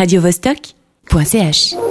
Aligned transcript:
radiovostok.ch 0.00 1.89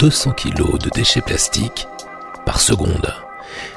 200 0.00 0.32
kg 0.32 0.78
de 0.78 0.88
déchets 0.94 1.20
plastiques 1.20 1.86
par 2.46 2.62
seconde. 2.62 3.14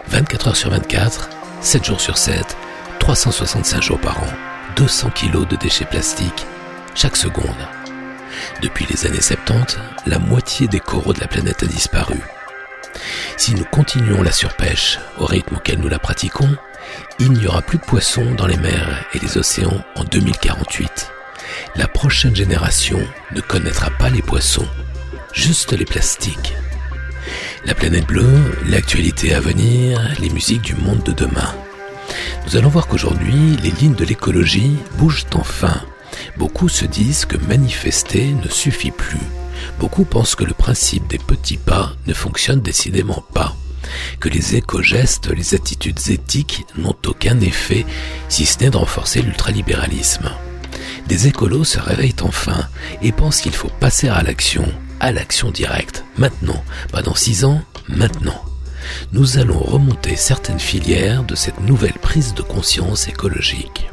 24 0.07 0.47
heures 0.47 0.55
sur 0.55 0.69
24, 0.69 1.29
7 1.59 1.83
jours 1.83 1.99
sur 1.99 2.17
7, 2.17 2.55
365 2.99 3.83
jours 3.83 3.99
par 3.99 4.23
an. 4.23 4.33
200 4.77 5.09
kg 5.09 5.45
de 5.45 5.57
déchets 5.57 5.83
plastiques 5.83 6.45
chaque 6.95 7.17
seconde. 7.17 7.67
Depuis 8.61 8.87
les 8.89 9.05
années 9.05 9.19
70, 9.19 9.77
la 10.05 10.17
moitié 10.17 10.69
des 10.69 10.79
coraux 10.79 11.11
de 11.11 11.19
la 11.19 11.27
planète 11.27 11.61
a 11.61 11.65
disparu. 11.65 12.21
Si 13.35 13.53
nous 13.53 13.65
continuons 13.65 14.23
la 14.23 14.31
surpêche 14.31 14.99
au 15.17 15.25
rythme 15.25 15.57
auquel 15.57 15.79
nous 15.79 15.89
la 15.89 15.99
pratiquons, 15.99 16.55
il 17.19 17.33
n'y 17.33 17.47
aura 17.47 17.61
plus 17.61 17.79
de 17.79 17.83
poissons 17.83 18.33
dans 18.37 18.47
les 18.47 18.57
mers 18.57 19.03
et 19.13 19.19
les 19.19 19.37
océans 19.37 19.83
en 19.97 20.05
2048. 20.05 21.11
La 21.75 21.89
prochaine 21.89 22.35
génération 22.35 23.05
ne 23.33 23.41
connaîtra 23.41 23.89
pas 23.99 24.09
les 24.09 24.21
poissons, 24.21 24.69
juste 25.33 25.73
les 25.73 25.85
plastiques. 25.85 26.53
La 27.65 27.73
planète 27.73 28.05
bleue, 28.05 28.57
l'actualité 28.67 29.33
à 29.33 29.39
venir, 29.39 29.99
les 30.19 30.29
musiques 30.29 30.61
du 30.61 30.75
monde 30.75 31.03
de 31.03 31.11
demain. 31.11 31.53
Nous 32.45 32.55
allons 32.55 32.69
voir 32.69 32.87
qu'aujourd'hui, 32.87 33.57
les 33.63 33.71
lignes 33.71 33.95
de 33.95 34.05
l'écologie 34.05 34.75
bougent 34.97 35.25
enfin. 35.33 35.81
Beaucoup 36.37 36.69
se 36.69 36.85
disent 36.85 37.25
que 37.25 37.37
manifester 37.37 38.33
ne 38.43 38.49
suffit 38.49 38.91
plus. 38.91 39.19
Beaucoup 39.79 40.03
pensent 40.03 40.35
que 40.35 40.43
le 40.43 40.53
principe 40.53 41.07
des 41.07 41.17
petits 41.17 41.57
pas 41.57 41.93
ne 42.05 42.13
fonctionne 42.13 42.61
décidément 42.61 43.23
pas. 43.33 43.55
Que 44.19 44.29
les 44.29 44.55
éco-gestes, 44.55 45.29
les 45.29 45.55
attitudes 45.55 46.09
éthiques 46.09 46.65
n'ont 46.77 46.95
aucun 47.07 47.39
effet, 47.39 47.85
si 48.29 48.45
ce 48.45 48.59
n'est 48.59 48.69
de 48.69 48.77
renforcer 48.77 49.21
l'ultralibéralisme. 49.21 50.29
Des 51.07 51.27
écolos 51.27 51.65
se 51.65 51.79
réveillent 51.79 52.15
enfin 52.21 52.67
et 53.01 53.11
pensent 53.11 53.41
qu'il 53.41 53.53
faut 53.53 53.71
passer 53.79 54.07
à 54.07 54.21
l'action, 54.23 54.65
à 55.03 55.11
l'action 55.11 55.51
directe, 55.51 56.05
maintenant, 56.17 56.63
pas 56.93 57.01
dans 57.01 57.13
six 57.13 57.43
ans, 57.43 57.61
maintenant. 57.89 58.41
Nous 59.11 59.37
allons 59.37 59.59
remonter 59.59 60.15
certaines 60.15 60.61
filières 60.61 61.25
de 61.25 61.35
cette 61.35 61.59
nouvelle 61.59 61.99
prise 62.01 62.33
de 62.33 62.41
conscience 62.41 63.09
écologique. 63.09 63.89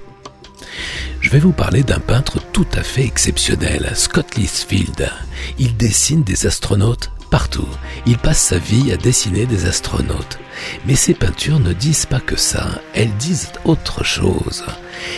Je 1.20 1.30
vais 1.30 1.40
vous 1.40 1.50
parler 1.50 1.82
d'un 1.82 1.98
peintre 1.98 2.38
tout 2.52 2.66
à 2.74 2.84
fait 2.84 3.04
exceptionnel, 3.04 3.90
Scott 3.96 4.36
Lisfield. 4.36 5.10
Il 5.58 5.76
dessine 5.76 6.22
des 6.22 6.46
astronautes 6.46 7.10
partout. 7.28 7.68
Il 8.06 8.16
passe 8.16 8.40
sa 8.40 8.58
vie 8.58 8.92
à 8.92 8.96
dessiner 8.96 9.46
des 9.46 9.66
astronautes. 9.66 10.38
Mais 10.86 10.94
ses 10.94 11.14
peintures 11.14 11.58
ne 11.58 11.72
disent 11.72 12.06
pas 12.06 12.20
que 12.20 12.36
ça, 12.36 12.80
elles 12.94 13.16
disent 13.16 13.50
autre 13.64 14.04
chose. 14.04 14.64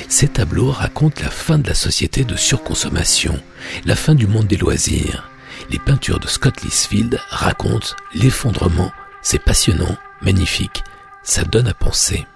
Ces 0.09 0.29
tableaux 0.29 0.71
racontent 0.71 1.23
la 1.23 1.31
fin 1.31 1.59
de 1.59 1.69
la 1.69 1.75
société 1.75 2.25
de 2.25 2.37
surconsommation, 2.37 3.39
la 3.85 3.95
fin 3.95 4.15
du 4.15 4.27
monde 4.27 4.47
des 4.47 4.57
loisirs. 4.57 5.29
Les 5.71 5.79
peintures 5.79 6.21
de 6.21 6.29
Scott 6.29 6.63
Lisfield 6.63 7.21
racontent 7.29 7.95
l'effondrement. 8.15 8.93
C'est 9.23 9.43
passionnant, 9.43 9.97
magnifique, 10.21 10.83
ça 11.23 11.45
donne 11.45 11.69
à 11.69 11.75
penser. 11.75 12.27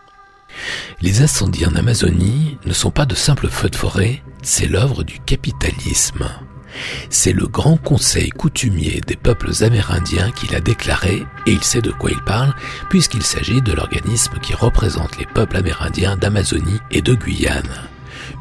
Les 1.01 1.23
incendies 1.23 1.67
en 1.67 1.75
Amazonie 1.75 2.59
ne 2.65 2.73
sont 2.73 2.91
pas 2.91 3.07
de 3.07 3.15
simples 3.15 3.49
feux 3.49 3.69
de 3.69 3.77
forêt, 3.77 4.23
c'est 4.43 4.67
l'œuvre 4.67 5.03
du 5.03 5.19
capitalisme. 5.21 6.29
C'est 7.11 7.33
le 7.33 7.47
grand 7.47 7.77
conseil 7.77 8.31
coutumier 8.31 9.01
des 9.07 9.17
peuples 9.17 9.51
amérindiens 9.63 10.31
qui 10.31 10.47
l'a 10.53 10.61
déclaré, 10.61 11.25
et 11.47 11.53
il 11.53 11.63
sait 11.63 11.83
de 11.83 11.91
quoi 11.91 12.11
il 12.11 12.23
parle, 12.23 12.55
puisqu'il 12.91 13.23
s'agit 13.23 13.63
de 13.63 13.73
l'organisme 13.73 14.39
qui 14.43 14.55
représente 14.55 15.19
les 15.19 15.27
peuples 15.27 15.57
amérindiens 15.57 16.17
d'Amazonie 16.17 16.81
et 16.91 17.03
de 17.03 17.15
Guyane. 17.15 17.89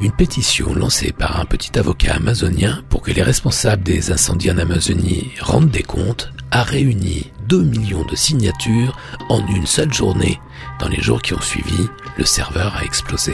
Une 0.01 0.11
pétition 0.11 0.73
lancée 0.73 1.13
par 1.13 1.39
un 1.39 1.45
petit 1.45 1.79
avocat 1.79 2.15
amazonien 2.15 2.83
pour 2.89 3.01
que 3.01 3.11
les 3.11 3.23
responsables 3.23 3.83
des 3.83 4.11
incendies 4.11 4.51
en 4.51 4.57
Amazonie 4.57 5.31
rendent 5.39 5.69
des 5.69 5.83
comptes 5.83 6.31
a 6.51 6.63
réuni 6.63 7.31
2 7.47 7.63
millions 7.63 8.03
de 8.05 8.15
signatures 8.15 8.97
en 9.29 9.45
une 9.47 9.65
seule 9.65 9.93
journée. 9.93 10.39
Dans 10.79 10.89
les 10.89 11.01
jours 11.01 11.21
qui 11.21 11.33
ont 11.33 11.41
suivi, 11.41 11.87
le 12.17 12.25
serveur 12.25 12.75
a 12.75 12.83
explosé. 12.83 13.33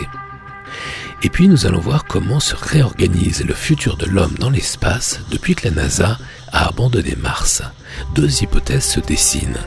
Et 1.23 1.29
puis 1.29 1.47
nous 1.47 1.65
allons 1.65 1.79
voir 1.79 2.05
comment 2.05 2.39
se 2.39 2.55
réorganise 2.55 3.43
le 3.43 3.53
futur 3.53 3.97
de 3.97 4.05
l'homme 4.05 4.35
dans 4.39 4.49
l'espace 4.49 5.19
depuis 5.29 5.55
que 5.55 5.67
la 5.67 5.73
NASA 5.73 6.17
a 6.51 6.67
abandonné 6.67 7.15
Mars. 7.15 7.63
Deux 8.15 8.43
hypothèses 8.43 8.85
se 8.85 8.99
dessinent. 8.99 9.59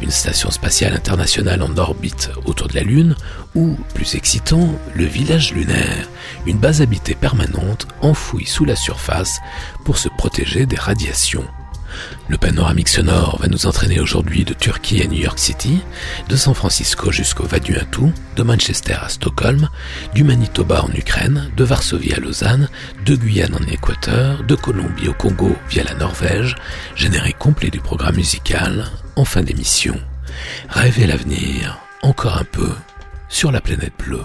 Une 0.00 0.10
station 0.10 0.50
spatiale 0.50 0.94
internationale 0.94 1.62
en 1.62 1.76
orbite 1.76 2.30
autour 2.44 2.68
de 2.68 2.74
la 2.74 2.82
Lune 2.82 3.16
ou, 3.54 3.76
plus 3.94 4.14
excitant, 4.14 4.68
le 4.94 5.04
village 5.04 5.52
lunaire, 5.52 6.08
une 6.46 6.58
base 6.58 6.82
habitée 6.82 7.16
permanente 7.16 7.88
enfouie 8.00 8.46
sous 8.46 8.64
la 8.64 8.76
surface 8.76 9.40
pour 9.84 9.98
se 9.98 10.08
protéger 10.08 10.66
des 10.66 10.76
radiations. 10.76 11.44
Le 12.28 12.36
panoramique 12.36 12.88
sonore 12.88 13.38
va 13.40 13.48
nous 13.48 13.66
entraîner 13.66 14.00
aujourd'hui 14.00 14.44
de 14.44 14.52
Turquie 14.52 15.02
à 15.02 15.06
New 15.06 15.20
York 15.20 15.38
City, 15.38 15.80
de 16.28 16.36
San 16.36 16.54
Francisco 16.54 17.10
jusqu'au 17.10 17.44
Vanuatu, 17.44 18.12
de 18.36 18.42
Manchester 18.42 18.96
à 19.02 19.08
Stockholm, 19.08 19.68
du 20.14 20.24
Manitoba 20.24 20.82
en 20.82 20.92
Ukraine, 20.92 21.50
de 21.56 21.64
Varsovie 21.64 22.12
à 22.12 22.20
Lausanne, 22.20 22.68
de 23.04 23.16
Guyane 23.16 23.54
en 23.54 23.66
Équateur, 23.66 24.44
de 24.44 24.54
Colombie 24.54 25.08
au 25.08 25.14
Congo 25.14 25.56
via 25.70 25.84
la 25.84 25.94
Norvège, 25.94 26.56
générique 26.94 27.38
complet 27.38 27.70
du 27.70 27.80
programme 27.80 28.16
musical, 28.16 28.86
en 29.16 29.24
fin 29.24 29.42
d'émission. 29.42 29.98
Rêver 30.68 31.06
l'avenir, 31.06 31.78
encore 32.02 32.38
un 32.38 32.44
peu, 32.44 32.70
sur 33.28 33.52
la 33.52 33.60
planète 33.60 33.94
bleue. 33.98 34.24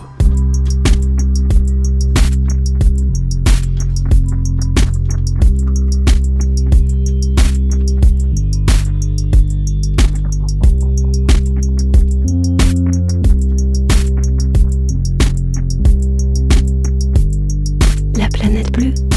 Плюс. 18.73 19.12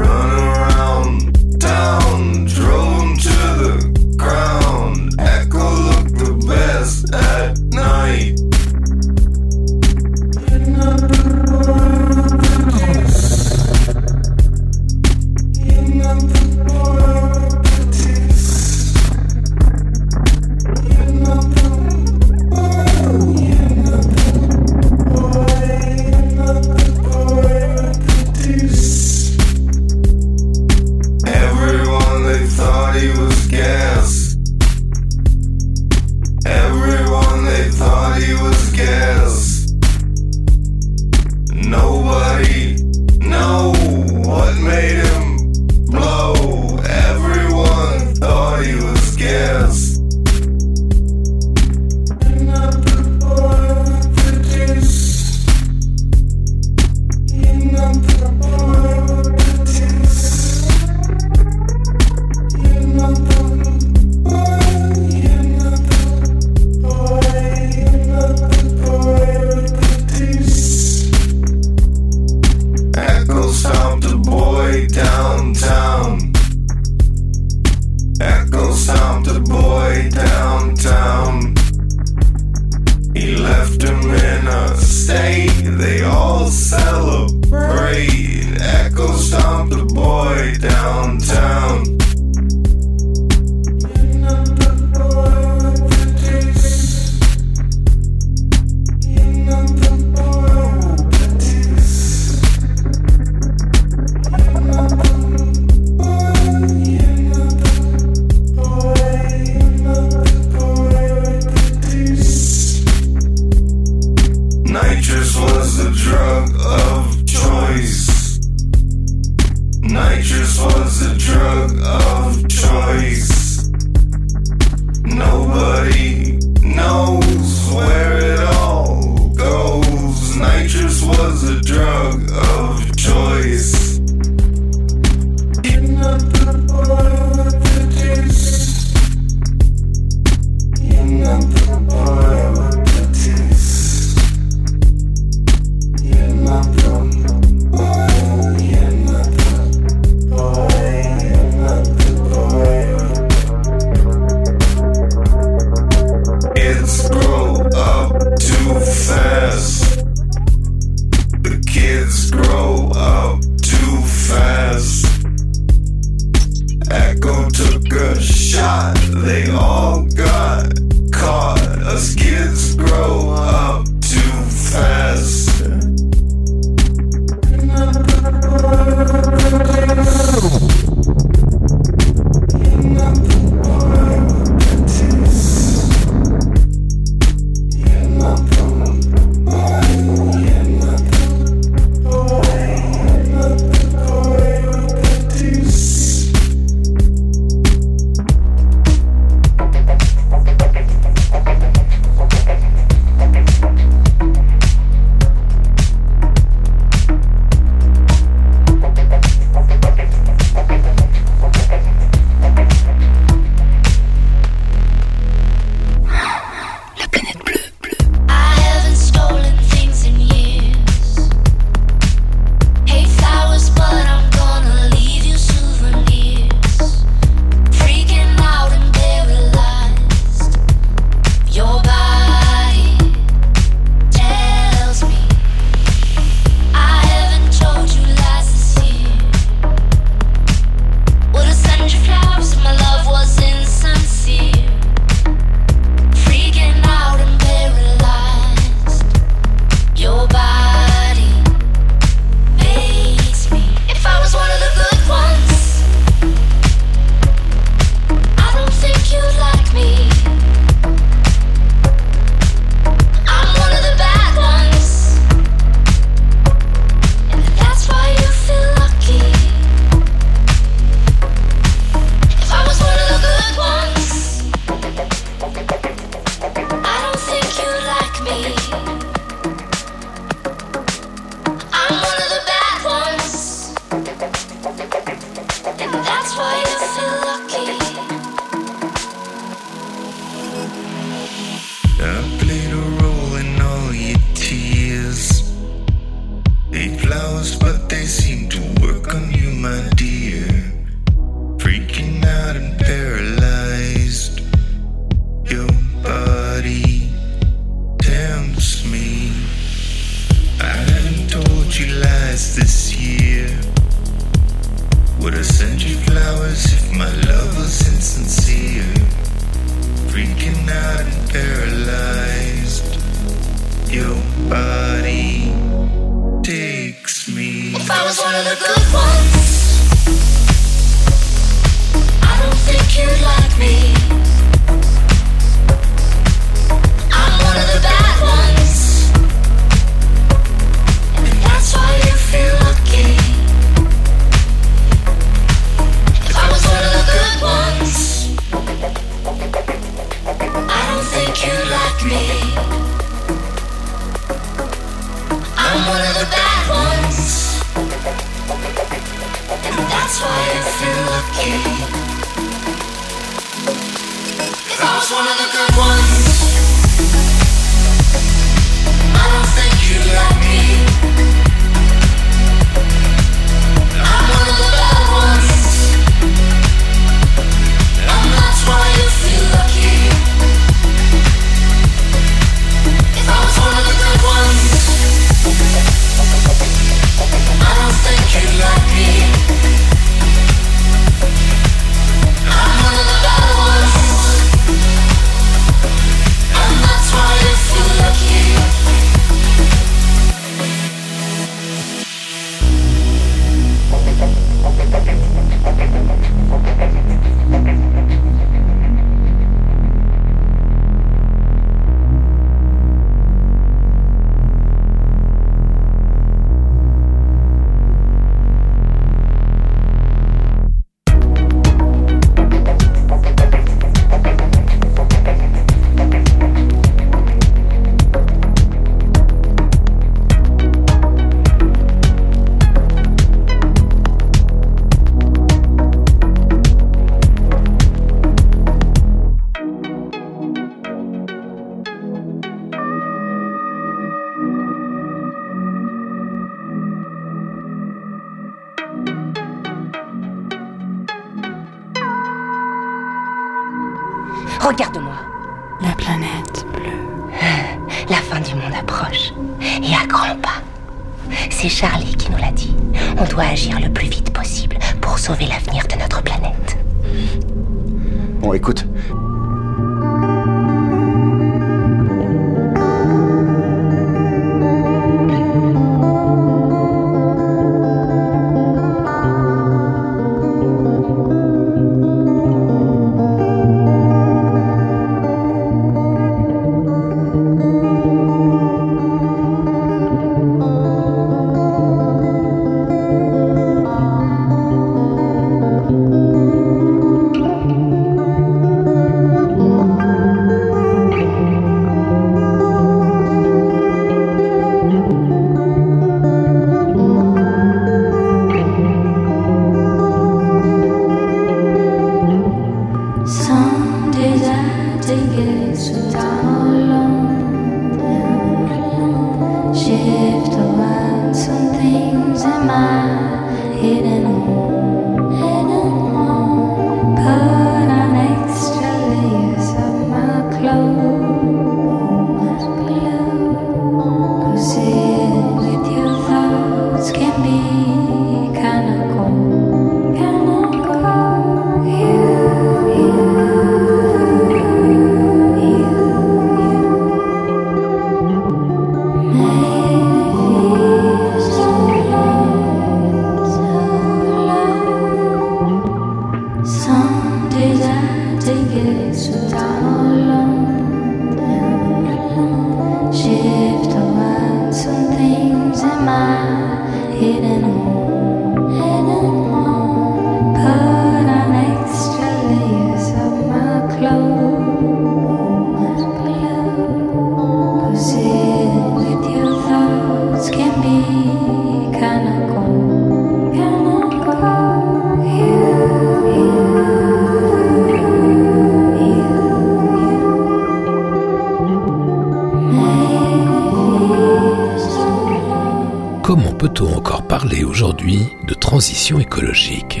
Écologique 599.18 600.00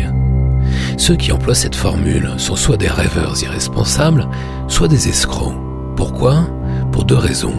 Ceux 0.96 1.16
qui 1.16 1.32
emploient 1.32 1.54
cette 1.54 1.74
formule 1.74 2.30
sont 2.36 2.56
soit 2.56 2.76
des 2.76 2.88
rêveurs 2.88 3.42
irresponsables, 3.42 4.28
soit 4.68 4.88
des 4.88 5.08
escrocs. 5.08 5.54
Pourquoi? 5.96 6.46
Pour 6.92 7.04
deux 7.04 7.16
raisons. 7.16 7.54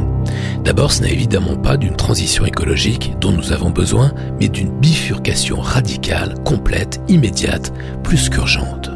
D'abord, 0.63 0.91
ce 0.91 1.01
n'est 1.01 1.11
évidemment 1.11 1.55
pas 1.55 1.77
d'une 1.77 1.95
transition 1.95 2.45
écologique 2.45 3.15
dont 3.19 3.31
nous 3.31 3.51
avons 3.51 3.71
besoin, 3.71 4.11
mais 4.39 4.47
d'une 4.47 4.71
bifurcation 4.79 5.59
radicale, 5.59 6.35
complète, 6.45 7.01
immédiate, 7.07 7.73
plus 8.03 8.29
qu'urgente. 8.29 8.91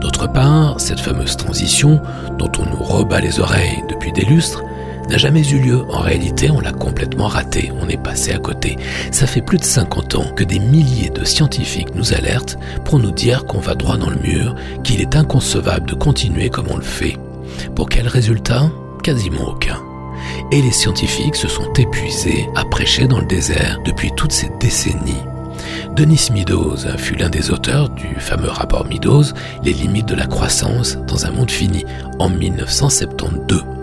D'autre 0.00 0.32
part, 0.32 0.80
cette 0.80 1.00
fameuse 1.00 1.36
transition, 1.36 2.00
dont 2.38 2.50
on 2.58 2.64
nous 2.64 2.82
rebat 2.82 3.20
les 3.20 3.38
oreilles 3.38 3.84
depuis 3.90 4.12
des 4.12 4.24
lustres, 4.24 4.62
n'a 5.10 5.18
jamais 5.18 5.46
eu 5.46 5.58
lieu. 5.58 5.84
En 5.90 5.98
réalité, 5.98 6.50
on 6.50 6.60
l'a 6.60 6.72
complètement 6.72 7.26
raté, 7.26 7.72
on 7.82 7.88
est 7.88 8.00
passé 8.00 8.32
à 8.32 8.38
côté. 8.38 8.76
Ça 9.10 9.26
fait 9.26 9.42
plus 9.42 9.58
de 9.58 9.64
50 9.64 10.14
ans 10.14 10.32
que 10.36 10.44
des 10.44 10.60
milliers 10.60 11.10
de 11.10 11.24
scientifiques 11.24 11.94
nous 11.96 12.14
alertent 12.14 12.56
pour 12.84 13.00
nous 13.00 13.10
dire 13.10 13.44
qu'on 13.44 13.58
va 13.58 13.74
droit 13.74 13.96
dans 13.96 14.08
le 14.08 14.20
mur, 14.20 14.54
qu'il 14.84 15.00
est 15.00 15.16
inconcevable 15.16 15.88
de 15.88 15.94
continuer 15.94 16.48
comme 16.48 16.68
on 16.70 16.76
le 16.76 16.82
fait. 16.82 17.16
Pour 17.74 17.88
quel 17.88 18.06
résultat? 18.06 18.70
Quasiment 19.02 19.48
aucun. 19.48 19.78
Et 20.52 20.62
les 20.62 20.70
scientifiques 20.70 21.36
se 21.36 21.48
sont 21.48 21.72
épuisés 21.72 22.48
à 22.54 22.64
prêcher 22.64 23.08
dans 23.08 23.18
le 23.18 23.26
désert 23.26 23.80
depuis 23.84 24.12
toutes 24.16 24.32
ces 24.32 24.50
décennies. 24.60 25.24
Denis 25.96 26.28
Meadows 26.32 26.86
fut 26.98 27.16
l'un 27.16 27.30
des 27.30 27.50
auteurs 27.50 27.88
du 27.90 28.14
fameux 28.18 28.48
rapport 28.48 28.86
Meadows, 28.86 29.24
Les 29.64 29.72
limites 29.72 30.06
de 30.06 30.14
la 30.14 30.26
croissance 30.26 30.98
dans 31.08 31.26
un 31.26 31.32
monde 31.32 31.50
fini, 31.50 31.84
en 32.20 32.28
1972. 32.28 33.79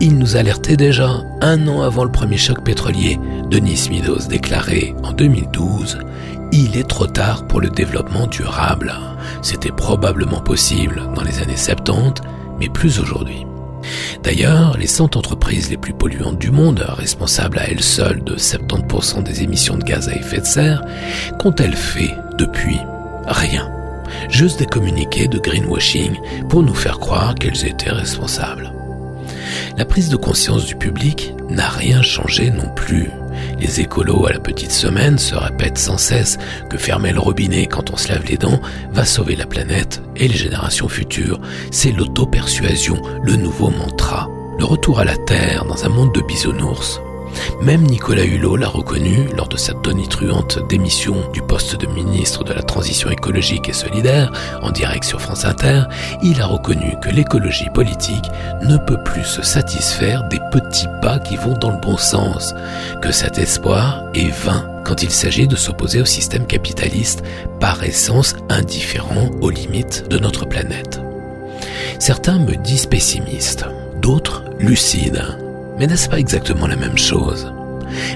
Il 0.00 0.18
nous 0.18 0.36
alertait 0.36 0.76
déjà 0.76 1.22
un 1.40 1.66
an 1.68 1.82
avant 1.82 2.04
le 2.04 2.12
premier 2.12 2.36
choc 2.36 2.62
pétrolier. 2.62 3.18
Denis 3.50 3.88
Meadows 3.90 4.28
déclarait 4.28 4.94
en 5.02 5.12
2012 5.12 5.98
Il 6.52 6.76
est 6.76 6.88
trop 6.88 7.06
tard 7.06 7.46
pour 7.46 7.60
le 7.60 7.68
développement 7.68 8.26
durable. 8.26 8.92
C'était 9.42 9.72
probablement 9.72 10.40
possible 10.40 11.02
dans 11.14 11.22
les 11.22 11.40
années 11.40 11.56
70, 11.56 12.22
mais 12.60 12.68
plus 12.68 13.00
aujourd'hui. 13.00 13.46
D'ailleurs, 14.22 14.76
les 14.76 14.86
100 14.86 15.16
entreprises 15.16 15.70
les 15.70 15.76
plus 15.76 15.92
polluantes 15.92 16.38
du 16.38 16.50
monde, 16.50 16.84
responsables 16.88 17.58
à 17.58 17.68
elles 17.68 17.82
seules 17.82 18.22
de 18.24 18.36
70% 18.36 19.22
des 19.22 19.42
émissions 19.42 19.76
de 19.76 19.84
gaz 19.84 20.08
à 20.08 20.14
effet 20.14 20.40
de 20.40 20.46
serre, 20.46 20.84
qu'ont-elles 21.38 21.76
fait 21.76 22.14
depuis? 22.36 22.78
Rien. 23.26 23.70
Juste 24.28 24.58
des 24.58 24.66
communiqués 24.66 25.28
de 25.28 25.38
greenwashing 25.38 26.16
pour 26.48 26.62
nous 26.62 26.74
faire 26.74 26.98
croire 26.98 27.34
qu'elles 27.34 27.66
étaient 27.66 27.90
responsables. 27.90 28.72
La 29.78 29.84
prise 29.84 30.08
de 30.08 30.16
conscience 30.16 30.66
du 30.66 30.74
public 30.74 31.34
n'a 31.48 31.68
rien 31.68 32.02
changé 32.02 32.50
non 32.50 32.68
plus. 32.74 33.12
Les 33.60 33.78
écolos 33.78 34.26
à 34.26 34.32
la 34.32 34.40
petite 34.40 34.72
semaine 34.72 35.18
se 35.18 35.36
répètent 35.36 35.78
sans 35.78 35.98
cesse 35.98 36.36
que 36.68 36.76
fermer 36.76 37.12
le 37.12 37.20
robinet 37.20 37.66
quand 37.66 37.92
on 37.92 37.96
se 37.96 38.08
lave 38.08 38.24
les 38.24 38.36
dents 38.36 38.60
va 38.90 39.04
sauver 39.04 39.36
la 39.36 39.46
planète 39.46 40.02
et 40.16 40.26
les 40.26 40.36
générations 40.36 40.88
futures. 40.88 41.40
C'est 41.70 41.92
l'auto-persuasion, 41.92 43.00
le 43.22 43.36
nouveau 43.36 43.70
mantra. 43.70 44.28
Le 44.58 44.64
retour 44.64 44.98
à 44.98 45.04
la 45.04 45.16
Terre 45.16 45.64
dans 45.64 45.84
un 45.84 45.90
monde 45.90 46.12
de 46.12 46.22
bisounours 46.22 47.00
même 47.62 47.82
Nicolas 47.82 48.24
Hulot 48.24 48.56
l'a 48.56 48.68
reconnu 48.68 49.28
lors 49.36 49.48
de 49.48 49.56
sa 49.56 49.74
tonitruante 49.74 50.58
démission 50.68 51.16
du 51.32 51.42
poste 51.42 51.76
de 51.76 51.86
ministre 51.86 52.44
de 52.44 52.52
la 52.52 52.62
Transition 52.62 53.10
écologique 53.10 53.68
et 53.68 53.72
solidaire 53.72 54.32
en 54.62 54.70
direct 54.70 55.04
sur 55.04 55.20
France 55.20 55.44
Inter. 55.44 55.82
Il 56.22 56.40
a 56.40 56.46
reconnu 56.46 56.94
que 57.02 57.10
l'écologie 57.10 57.70
politique 57.74 58.30
ne 58.62 58.76
peut 58.76 59.02
plus 59.04 59.24
se 59.24 59.42
satisfaire 59.42 60.28
des 60.28 60.40
petits 60.52 60.88
pas 61.02 61.18
qui 61.18 61.36
vont 61.36 61.56
dans 61.58 61.70
le 61.70 61.80
bon 61.80 61.96
sens, 61.96 62.54
que 63.02 63.12
cet 63.12 63.38
espoir 63.38 64.04
est 64.14 64.30
vain 64.44 64.66
quand 64.84 65.02
il 65.02 65.10
s'agit 65.10 65.46
de 65.46 65.56
s'opposer 65.56 66.00
au 66.00 66.06
système 66.06 66.46
capitaliste 66.46 67.22
par 67.60 67.82
essence 67.84 68.36
indifférent 68.48 69.30
aux 69.40 69.50
limites 69.50 70.08
de 70.08 70.18
notre 70.18 70.46
planète. 70.46 71.00
Certains 71.98 72.38
me 72.38 72.54
disent 72.54 72.86
pessimiste, 72.86 73.66
d'autres 74.00 74.44
lucides 74.60 75.22
mais 75.78 75.86
n'est-ce 75.86 76.08
pas 76.08 76.18
exactement 76.18 76.66
la 76.66 76.76
même 76.76 76.98
chose? 76.98 77.52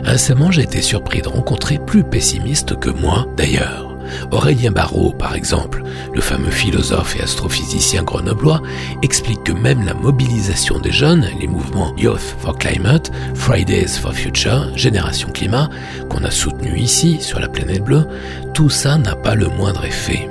Récemment, 0.05 0.51
j'ai 0.51 0.62
été 0.62 0.83
surpris 0.83 1.22
de 1.22 1.29
rencontrer 1.29 1.79
plus 1.79 2.05
pessimistes 2.05 2.79
que 2.79 2.90
moi, 2.90 3.27
d'ailleurs. 3.37 3.88
Aurélien 4.31 4.70
Barrault, 4.70 5.12
par 5.12 5.35
exemple, 5.35 5.83
le 6.12 6.20
fameux 6.20 6.51
philosophe 6.51 7.16
et 7.16 7.22
astrophysicien 7.22 8.03
grenoblois, 8.03 8.61
explique 9.03 9.42
que 9.44 9.53
même 9.53 9.85
la 9.85 9.94
mobilisation 9.94 10.79
des 10.79 10.92
jeunes, 10.92 11.27
les 11.40 11.46
mouvements 11.46 11.94
Youth 11.96 12.37
for 12.38 12.59
Climate, 12.59 13.11
Fridays 13.35 13.88
for 13.88 14.12
Future, 14.12 14.70
Génération 14.77 15.31
Climat, 15.31 15.70
qu'on 16.09 16.25
a 16.25 16.31
soutenu 16.31 16.77
ici 16.79 17.18
sur 17.20 17.40
la 17.40 17.48
planète 17.48 17.85
bleue, 17.85 18.07
tout 18.55 18.70
ça 18.70 18.98
n'a 18.98 19.16
pas 19.16 19.35
le 19.35 19.48
moindre 19.48 19.85
effet. 19.85 20.29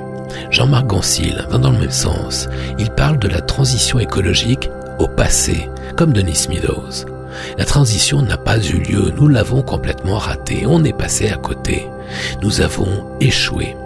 Jean-Marc 0.50 0.86
Gansil 0.86 1.44
va 1.50 1.58
dans 1.58 1.70
le 1.70 1.78
même 1.78 1.90
sens. 1.90 2.48
Il 2.78 2.90
parle 2.90 3.18
de 3.18 3.28
la 3.28 3.40
transition 3.40 3.98
écologique 3.98 4.70
au 4.98 5.08
passé, 5.08 5.68
comme 5.96 6.12
Denis 6.12 6.46
Meadows. 6.48 7.06
La 7.58 7.64
transition 7.64 8.22
n'a 8.22 8.36
pas 8.36 8.58
eu 8.58 8.78
lieu, 8.78 9.12
nous 9.16 9.28
l'avons 9.28 9.62
complètement 9.62 10.18
raté, 10.18 10.64
on 10.66 10.84
est 10.84 10.96
passé 10.96 11.28
à 11.28 11.36
côté. 11.36 11.88
Nous 12.42 12.60
avons 12.60 13.16
échoué. 13.20 13.76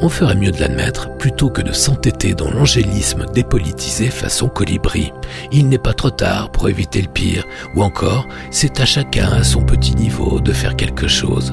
On 0.00 0.08
ferait 0.08 0.34
mieux 0.34 0.50
de 0.50 0.60
l'admettre 0.60 1.16
plutôt 1.16 1.50
que 1.50 1.62
de 1.62 1.72
s'entêter 1.72 2.34
dans 2.34 2.50
l'angélisme 2.50 3.26
dépolitisé 3.32 4.08
façon 4.10 4.48
colibri. 4.48 5.12
Il 5.52 5.68
n'est 5.68 5.78
pas 5.78 5.94
trop 5.94 6.10
tard 6.10 6.50
pour 6.50 6.68
éviter 6.68 7.02
le 7.02 7.08
pire, 7.08 7.44
ou 7.74 7.82
encore, 7.82 8.26
c'est 8.50 8.80
à 8.80 8.86
chacun 8.86 9.30
à 9.32 9.44
son 9.44 9.62
petit 9.62 9.94
niveau 9.94 10.40
de 10.40 10.52
faire 10.52 10.76
quelque 10.76 11.08
chose. 11.08 11.52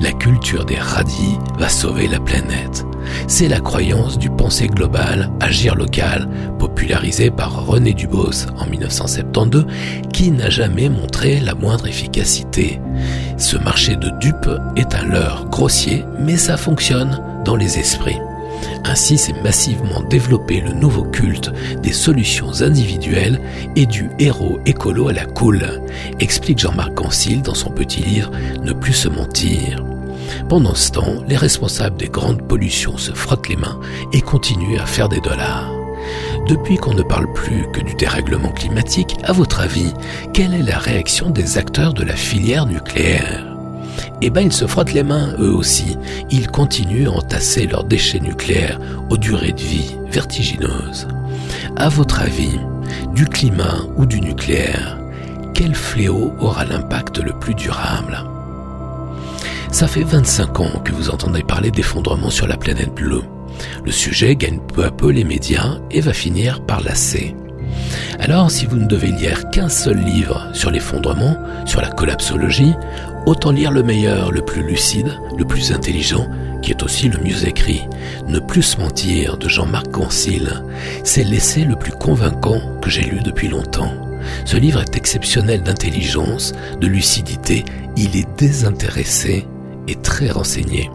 La 0.00 0.12
culture 0.12 0.64
des 0.64 0.78
radis 0.78 1.38
va 1.58 1.68
sauver 1.68 2.08
la 2.08 2.20
planète. 2.20 2.84
C'est 3.26 3.48
la 3.48 3.60
croyance 3.60 4.18
du 4.18 4.30
penser 4.30 4.66
global, 4.66 5.30
agir 5.40 5.74
local, 5.74 6.28
popularisé 6.58 7.30
par 7.30 7.66
René 7.66 7.92
Dubos 7.92 8.46
en 8.58 8.66
1972, 8.66 9.66
qui 10.12 10.30
n'a 10.30 10.50
jamais 10.50 10.88
montré 10.88 11.40
la 11.40 11.54
moindre 11.54 11.86
efficacité. 11.86 12.80
Ce 13.36 13.56
marché 13.56 13.96
de 13.96 14.10
dupes 14.20 14.50
est 14.76 14.94
un 14.94 15.04
leurre 15.04 15.46
grossier, 15.50 16.04
mais 16.18 16.36
ça 16.36 16.56
fonctionne 16.56 17.20
dans 17.44 17.56
les 17.56 17.78
esprits. 17.78 18.18
Ainsi 18.84 19.18
s'est 19.18 19.40
massivement 19.42 20.02
développé 20.02 20.60
le 20.60 20.72
nouveau 20.72 21.04
culte 21.04 21.50
des 21.82 21.92
solutions 21.92 22.62
individuelles 22.62 23.40
et 23.76 23.86
du 23.86 24.10
héros 24.18 24.58
écolo 24.66 25.08
à 25.08 25.12
la 25.12 25.24
cool, 25.24 25.82
explique 26.20 26.58
Jean-Marc 26.58 26.94
Gansil 26.94 27.42
dans 27.42 27.54
son 27.54 27.70
petit 27.70 28.02
livre 28.02 28.30
Ne 28.62 28.72
plus 28.72 28.92
se 28.92 29.08
mentir. 29.08 29.84
Pendant 30.48 30.74
ce 30.74 30.92
temps, 30.92 31.22
les 31.26 31.36
responsables 31.36 31.96
des 31.96 32.08
grandes 32.08 32.46
pollutions 32.46 32.98
se 32.98 33.12
frottent 33.12 33.48
les 33.48 33.56
mains 33.56 33.80
et 34.12 34.20
continuent 34.20 34.78
à 34.78 34.86
faire 34.86 35.08
des 35.08 35.20
dollars. 35.20 35.72
Depuis 36.46 36.76
qu'on 36.76 36.92
ne 36.92 37.02
parle 37.02 37.32
plus 37.32 37.66
que 37.72 37.80
du 37.80 37.94
dérèglement 37.94 38.50
climatique, 38.50 39.16
à 39.24 39.32
votre 39.32 39.60
avis, 39.60 39.92
quelle 40.34 40.52
est 40.52 40.62
la 40.62 40.78
réaction 40.78 41.30
des 41.30 41.56
acteurs 41.56 41.94
de 41.94 42.04
la 42.04 42.14
filière 42.14 42.66
nucléaire? 42.66 43.56
Eh 44.20 44.28
ben 44.28 44.42
ils 44.42 44.52
se 44.52 44.66
frottent 44.66 44.92
les 44.92 45.02
mains 45.02 45.34
eux 45.38 45.54
aussi. 45.54 45.96
Ils 46.30 46.48
continuent 46.48 47.08
à 47.08 47.12
entasser 47.12 47.66
leurs 47.66 47.84
déchets 47.84 48.20
nucléaires 48.20 48.78
aux 49.08 49.16
durées 49.16 49.52
de 49.52 49.60
vie 49.60 49.96
vertigineuses. 50.10 51.08
À 51.76 51.88
votre 51.88 52.20
avis, 52.20 52.60
du 53.14 53.26
climat 53.26 53.78
ou 53.96 54.04
du 54.04 54.20
nucléaire, 54.20 54.98
quel 55.54 55.74
fléau 55.74 56.34
aura 56.38 56.64
l'impact 56.64 57.18
le 57.18 57.32
plus 57.32 57.54
durable? 57.54 58.33
Ça 59.74 59.88
fait 59.88 60.04
25 60.04 60.60
ans 60.60 60.80
que 60.84 60.92
vous 60.92 61.10
entendez 61.10 61.42
parler 61.42 61.72
d'effondrement 61.72 62.30
sur 62.30 62.46
la 62.46 62.56
planète 62.56 62.94
bleue. 62.94 63.24
Le 63.84 63.90
sujet 63.90 64.36
gagne 64.36 64.60
peu 64.60 64.84
à 64.84 64.92
peu 64.92 65.10
les 65.10 65.24
médias 65.24 65.78
et 65.90 66.00
va 66.00 66.12
finir 66.12 66.64
par 66.64 66.80
lasser. 66.80 67.34
Alors, 68.20 68.52
si 68.52 68.66
vous 68.66 68.76
ne 68.76 68.86
devez 68.86 69.08
lire 69.08 69.50
qu'un 69.50 69.68
seul 69.68 69.98
livre 69.98 70.46
sur 70.52 70.70
l'effondrement, 70.70 71.36
sur 71.66 71.80
la 71.80 71.90
collapsologie, 71.90 72.72
autant 73.26 73.50
lire 73.50 73.72
le 73.72 73.82
meilleur, 73.82 74.30
le 74.30 74.44
plus 74.44 74.62
lucide, 74.62 75.18
le 75.36 75.44
plus 75.44 75.72
intelligent, 75.72 76.28
qui 76.62 76.70
est 76.70 76.84
aussi 76.84 77.08
le 77.08 77.18
mieux 77.18 77.44
écrit. 77.44 77.82
Ne 78.28 78.38
plus 78.38 78.62
se 78.62 78.78
mentir 78.78 79.38
de 79.38 79.48
Jean-Marc 79.48 79.88
Gansil, 79.88 80.62
c'est 81.02 81.24
l'essai 81.24 81.64
le 81.64 81.74
plus 81.74 81.90
convaincant 81.90 82.60
que 82.80 82.90
j'ai 82.90 83.02
lu 83.02 83.22
depuis 83.24 83.48
longtemps. 83.48 83.92
Ce 84.44 84.56
livre 84.56 84.82
est 84.82 84.96
exceptionnel 84.96 85.64
d'intelligence, 85.64 86.52
de 86.80 86.86
lucidité, 86.86 87.64
il 87.96 88.16
est 88.16 88.28
désintéressé 88.38 89.48
et 89.88 89.96
très 89.96 90.30
renseigné. 90.30 90.90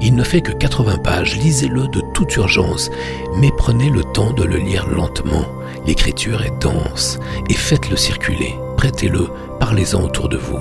Il 0.00 0.14
ne 0.14 0.22
fait 0.22 0.40
que 0.40 0.52
80 0.52 0.98
pages, 0.98 1.36
lisez-le 1.36 1.88
de 1.88 2.02
toute 2.14 2.36
urgence, 2.36 2.90
mais 3.36 3.50
prenez 3.56 3.90
le 3.90 4.02
temps 4.04 4.32
de 4.32 4.44
le 4.44 4.56
lire 4.56 4.88
lentement. 4.88 5.44
L'écriture 5.86 6.42
est 6.42 6.62
dense, 6.62 7.18
et 7.48 7.54
faites-le 7.54 7.96
circuler, 7.96 8.54
prêtez-le, 8.76 9.28
parlez-en 9.58 10.02
autour 10.02 10.28
de 10.28 10.36
vous. 10.36 10.60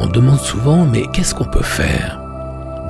On 0.00 0.06
demande 0.06 0.40
souvent, 0.40 0.84
mais 0.84 1.04
qu'est-ce 1.12 1.34
qu'on 1.34 1.44
peut 1.44 1.62
faire? 1.62 2.20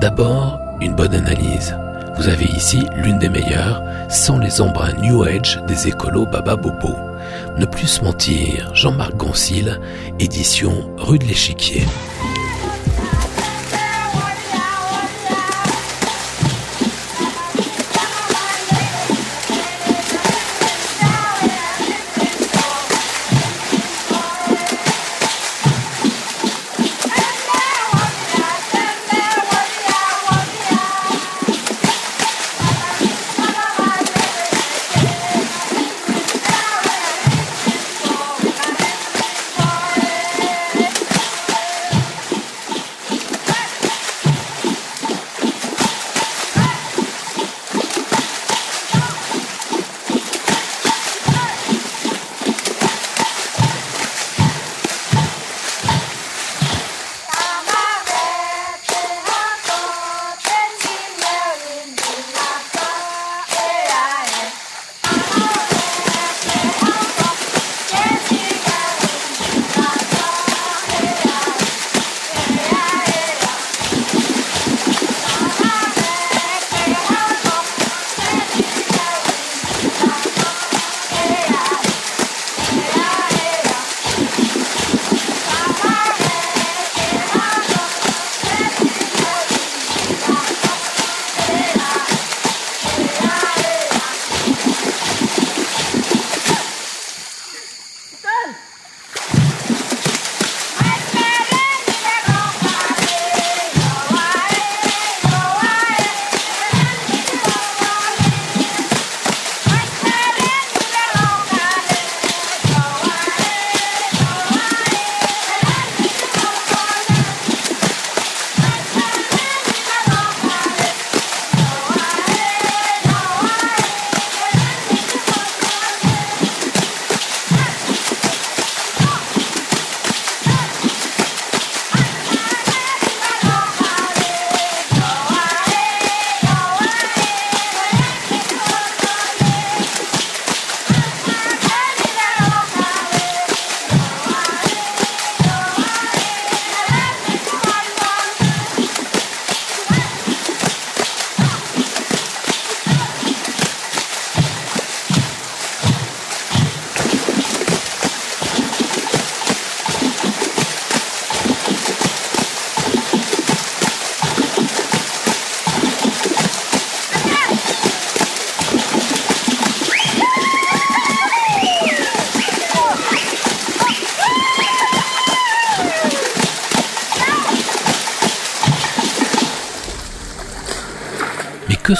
D'abord, 0.01 0.59
une 0.81 0.95
bonne 0.95 1.13
analyse. 1.13 1.75
Vous 2.17 2.27
avez 2.27 2.45
ici 2.45 2.83
l'une 2.95 3.19
des 3.19 3.29
meilleures, 3.29 3.83
sans 4.09 4.37
les 4.39 4.61
embruns 4.61 4.93
New 5.01 5.23
Age 5.23 5.61
des 5.67 5.87
écolos 5.87 6.25
Baba 6.25 6.55
Bobo. 6.55 6.95
Ne 7.57 7.65
plus 7.65 8.01
mentir, 8.01 8.71
Jean-Marc 8.73 9.15
Gansil, 9.15 9.79
édition 10.19 10.89
Rue 10.97 11.19
de 11.19 11.25
l'Échiquier. 11.25 11.83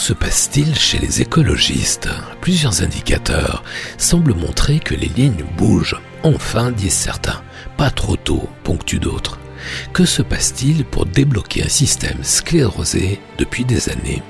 Se 0.06 0.14
passe-t-il 0.14 0.78
chez 0.78 1.00
les 1.00 1.24
écologistes 1.24 2.10
Plusieurs 2.40 2.84
indicateurs 2.84 3.64
semblent 3.98 4.36
montrer 4.36 4.78
que 4.78 4.94
les 4.94 5.08
lignes 5.08 5.44
bougent. 5.58 6.00
Enfin, 6.22 6.70
disent 6.70 6.94
certains. 6.94 7.42
Pas 7.76 7.90
trop 7.90 8.16
tôt, 8.16 8.48
ponctuent 8.64 9.00
d'autres. 9.00 9.40
Que 9.94 10.06
se 10.06 10.22
passe-t-il 10.22 10.86
pour 10.86 11.08
débloquer 11.08 11.64
un 11.64 11.70
système 11.70 12.24
sclérosé 12.24 13.20
depuis 13.40 13.66
des 13.66 13.90
années 13.90 14.22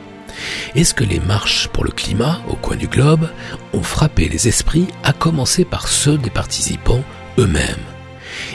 Est-ce 0.75 0.93
que 0.93 1.03
les 1.03 1.19
marches 1.19 1.67
pour 1.67 1.83
le 1.83 1.91
climat 1.91 2.39
au 2.47 2.55
coin 2.55 2.77
du 2.77 2.87
globe 2.87 3.29
ont 3.73 3.83
frappé 3.83 4.29
les 4.29 4.47
esprits, 4.47 4.87
à 5.03 5.11
commencer 5.11 5.65
par 5.65 5.89
ceux 5.89 6.17
des 6.17 6.29
participants 6.29 7.03
eux-mêmes 7.37 7.85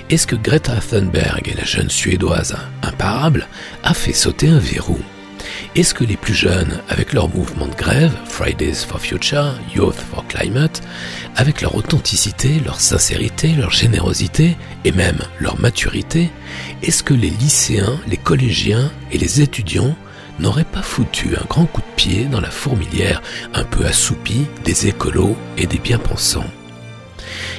Est-ce 0.09 0.27
que 0.27 0.37
Greta 0.37 0.77
Thunberg, 0.77 1.53
la 1.55 1.65
jeune 1.65 1.91
Suédoise 1.91 2.57
imparable, 2.83 3.47
a 3.83 3.93
fait 3.93 4.15
sauter 4.15 4.49
un 4.49 4.59
verrou 4.59 4.99
est-ce 5.77 5.95
que 5.95 6.05
les 6.05 6.17
plus 6.17 6.35
jeunes, 6.35 6.81
avec 6.89 7.13
leur 7.13 7.29
mouvement 7.29 7.67
de 7.67 7.75
grève, 7.75 8.13
Fridays 8.25 8.75
for 8.75 9.01
Future, 9.01 9.55
Youth 9.75 9.95
for 9.95 10.27
Climate, 10.27 10.83
avec 11.37 11.63
leur 11.63 11.77
authenticité, 11.77 12.61
leur 12.65 12.81
sincérité, 12.81 13.53
leur 13.53 13.71
générosité 13.71 14.57
et 14.85 14.93
même 14.93 15.21
leur 15.39 15.61
maturité, 15.61 16.31
est-ce 16.83 17.05
que 17.05 17.15
les 17.15 17.31
lycéens, 17.31 18.01
les 18.09 18.17
collégiens 18.17 18.91
et 19.13 19.19
les 19.19 19.43
étudiants 19.43 19.97
n'auraient 20.41 20.65
pas 20.65 20.83
foutu 20.83 21.37
un 21.37 21.45
grand 21.49 21.67
coup 21.67 21.83
de 21.83 21.97
pied 21.97 22.25
dans 22.25 22.41
la 22.41 22.51
fourmilière 22.51 23.23
un 23.55 23.65
peu 23.65 23.85
assoupie 23.85 24.47
des 24.65 24.89
écolos 24.89 25.37
et 25.57 25.67
des 25.67 25.79
bien-pensants? 25.79 26.51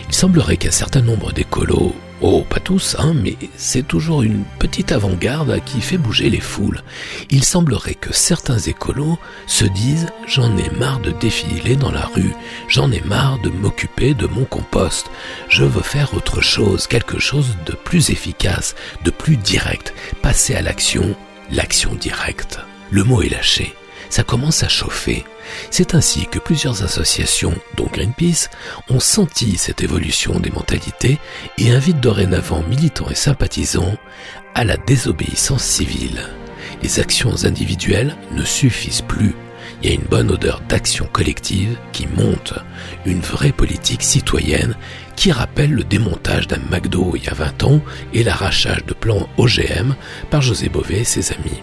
Il 0.10 0.14
semblerait 0.14 0.58
qu'un 0.58 0.72
certain 0.72 1.02
nombre 1.02 1.32
d'écolos 1.32 1.96
Oh, 2.24 2.46
pas 2.48 2.60
tous, 2.60 2.96
hein, 3.00 3.16
mais 3.16 3.36
c'est 3.58 3.88
toujours 3.88 4.22
une 4.22 4.44
petite 4.60 4.92
avant-garde 4.92 5.60
qui 5.66 5.82
fait 5.82 5.98
bouger 5.98 6.30
les 6.30 6.40
foules. 6.40 6.84
Il 7.32 7.44
semblerait 7.44 7.96
que 7.96 8.14
certains 8.14 8.60
écolos 8.60 9.18
se 9.48 9.66
disent 9.66 10.06
j'en 10.28 10.56
ai 10.56 10.70
marre 10.70 11.00
de 11.00 11.10
défiler 11.10 11.76
dans 11.76 11.90
la 11.90 12.06
rue, 12.06 12.36
j'en 12.68 12.92
ai 12.92 13.02
marre 13.02 13.40
de 13.40 13.50
m'occuper 13.50 14.14
de 14.14 14.28
mon 14.28 14.46
compost, 14.46 15.10
je 15.50 15.64
veux 15.64 15.82
faire 15.82 16.14
autre 16.14 16.42
chose, 16.42 16.86
quelque 16.86 17.18
chose 17.18 17.58
de 17.66 17.74
plus 17.74 18.12
efficace, 18.12 18.76
de 19.04 19.10
plus 19.10 19.38
direct, 19.38 19.96
passer 20.22 20.54
à 20.54 20.62
l'action, 20.62 21.16
l'action 21.52 21.96
directe. 21.96 22.60
Le 22.92 23.04
mot 23.04 23.24
est 23.24 23.30
lâché, 23.30 23.74
ça 24.12 24.24
commence 24.24 24.62
à 24.62 24.68
chauffer. 24.68 25.26
C'est 25.70 25.96
ainsi 25.96 26.28
que 26.28 26.38
plusieurs 26.38 26.84
associations, 26.84 27.56
dont 27.78 27.88
Greenpeace, 27.92 28.50
ont 28.90 29.00
senti 29.00 29.58
cette 29.58 29.82
évolution 29.82 30.40
des 30.40 30.52
mentalités 30.52 31.18
et 31.58 31.72
invitent 31.72 32.02
dorénavant 32.02 32.62
militants 32.64 33.10
et 33.10 33.16
sympathisants 33.16 33.96
à 34.54 34.66
la 34.66 34.78
désobéissance 34.78 35.64
civile. 35.64 36.28
Les 36.84 37.00
actions 37.00 37.46
individuelles 37.46 38.16
ne 38.34 38.44
suffisent 38.44 39.02
plus. 39.02 39.34
Il 39.82 39.90
y 39.90 39.94
a 39.94 39.96
une 39.96 40.08
bonne 40.08 40.30
odeur 40.30 40.62
d'action 40.68 41.08
collective 41.12 41.78
qui 41.94 42.06
monte, 42.06 42.54
une 43.06 43.22
vraie 43.22 43.54
politique 43.54 44.04
citoyenne 44.04 44.76
qui 45.16 45.32
rappelle 45.32 45.72
le 45.72 45.84
démontage 45.84 46.48
d'un 46.48 46.60
McDo 46.70 47.14
il 47.16 47.24
y 47.24 47.30
a 47.30 47.34
20 47.34 47.64
ans 47.64 47.82
et 48.14 48.24
l'arrachage 48.24 48.86
de 48.86 48.94
plans 48.94 49.30
OGM 49.38 49.96
par 50.30 50.42
José 50.42 50.68
Bové 50.68 51.00
et 51.00 51.06
ses 51.06 51.32
amis. 51.32 51.62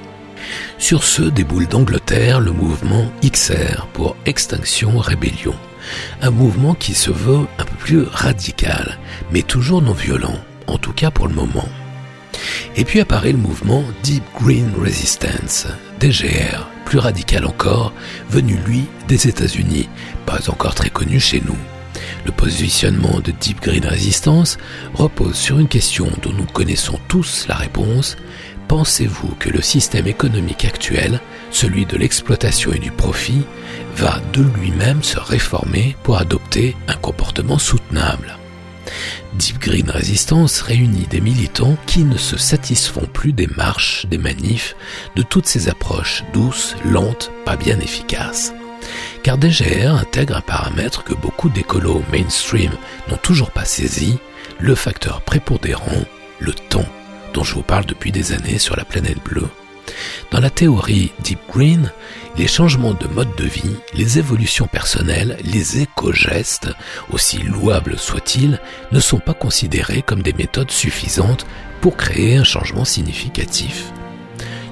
Sur 0.79 1.03
ce 1.03 1.23
déboule 1.23 1.67
d'Angleterre 1.67 2.41
le 2.41 2.53
mouvement 2.53 3.11
XR 3.25 3.87
pour 3.93 4.17
Extinction 4.27 4.99
Rébellion. 4.99 5.55
Un 6.23 6.31
mouvement 6.31 6.75
qui 6.75 6.95
se 6.95 7.11
veut 7.11 7.47
un 7.59 7.65
peu 7.65 7.77
plus 7.79 8.03
radical, 8.03 8.99
mais 9.33 9.43
toujours 9.43 9.83
non 9.83 9.93
violent, 9.93 10.39
en 10.67 10.79
tout 10.79 10.93
cas 10.93 11.11
pour 11.11 11.29
le 11.29 11.35
moment. 11.35 11.69
Et 12.77 12.85
puis 12.85 13.01
apparaît 13.01 13.33
le 13.33 13.39
mouvement 13.39 13.83
Deep 14.03 14.23
Green 14.41 14.71
Resistance, 14.79 15.67
DGR, 16.01 16.69
plus 16.85 16.99
radical 16.99 17.45
encore, 17.45 17.93
venu 18.31 18.57
lui 18.67 18.85
des 19.09 19.29
États-Unis, 19.29 19.89
pas 20.27 20.49
encore 20.49 20.75
très 20.75 20.91
connu 20.91 21.19
chez 21.19 21.43
nous. 21.45 21.57
Le 22.25 22.33
positionnement 22.33 23.21
de 23.21 23.33
Deep 23.33 23.61
Green 23.63 23.87
Resistance 23.87 24.59
repose 24.95 25.35
sur 25.35 25.59
une 25.59 25.69
question 25.69 26.09
dont 26.23 26.33
nous 26.33 26.47
connaissons 26.47 26.99
tous 27.09 27.47
la 27.49 27.55
réponse, 27.55 28.17
Pensez-vous 28.69 29.35
que 29.39 29.49
le 29.49 29.63
système 29.63 30.07
économique 30.07 30.67
actuel, 30.67 31.21
celui 31.51 31.87
de 31.87 31.97
l'exploitation 31.97 32.71
et 32.71 32.79
du 32.79 32.91
profit, 32.91 33.43
va 33.97 34.21
de 34.35 34.43
lui-même 34.43 35.03
se 35.03 35.19
réformer 35.19 35.97
pour 36.03 36.19
adopter 36.19 36.77
un 36.87 36.95
comportement 36.95 37.59
soutenable? 37.59 38.37
Deep 39.35 39.59
Green 39.59 39.91
Resistance 39.91 40.61
réunit 40.61 41.07
des 41.09 41.23
militants 41.23 41.79
qui 41.87 42.05
ne 42.05 42.19
se 42.19 42.37
satisfont 42.37 43.07
plus 43.07 43.33
des 43.33 43.47
marches, 43.47 44.05
des 44.07 44.19
manifs, 44.19 44.77
de 45.17 45.23
toutes 45.23 45.47
ces 45.47 45.71
approches 45.71 46.23
douces, 46.35 46.77
lentes, 46.85 47.31
pas 47.47 47.57
bien 47.57 47.81
efficaces. 47.81 48.53
Car 49.23 49.39
DGR 49.39 49.95
intègre 49.95 50.37
un 50.37 50.43
paramètre 50.43 51.05
que 51.05 51.15
beaucoup 51.15 51.49
d'écolos 51.49 52.03
mainstream 52.13 52.73
n'ont 53.09 53.17
toujours 53.17 53.51
pas 53.51 53.65
saisi, 53.65 54.19
le 54.59 54.75
facteur 54.75 55.23
prépondérant, 55.23 56.05
le 56.39 56.53
temps 56.53 56.89
dont 57.33 57.45
je 57.45 57.55
vous 57.55 57.63
parle 57.63 57.87
depuis 57.87 58.13
des 58.13 58.33
années 58.33 58.59
sur 58.59 58.77
la 58.77 58.85
planète 58.85 59.23
bleue. 59.25 59.49
Dans 60.31 60.41
la 60.41 60.51
théorie 60.51 61.13
Deep 61.21 61.41
Green, 61.51 61.91
les 62.37 62.47
changements 62.47 62.95
de 62.95 63.09
mode 63.09 63.35
de 63.37 63.45
vie, 63.45 63.77
les 63.95 64.19
évolutions 64.19 64.67
personnelles, 64.67 65.39
les 65.43 65.81
éco-gestes, 65.81 66.69
aussi 67.11 67.39
louables 67.39 67.99
soient-ils, 67.99 68.61
ne 68.93 69.01
sont 69.01 69.19
pas 69.19 69.35
considérés 69.35 70.03
comme 70.03 70.23
des 70.23 70.33
méthodes 70.33 70.71
suffisantes 70.71 71.47
pour 71.81 71.97
créer 71.97 72.37
un 72.37 72.45
changement 72.45 72.85
significatif. 72.85 73.93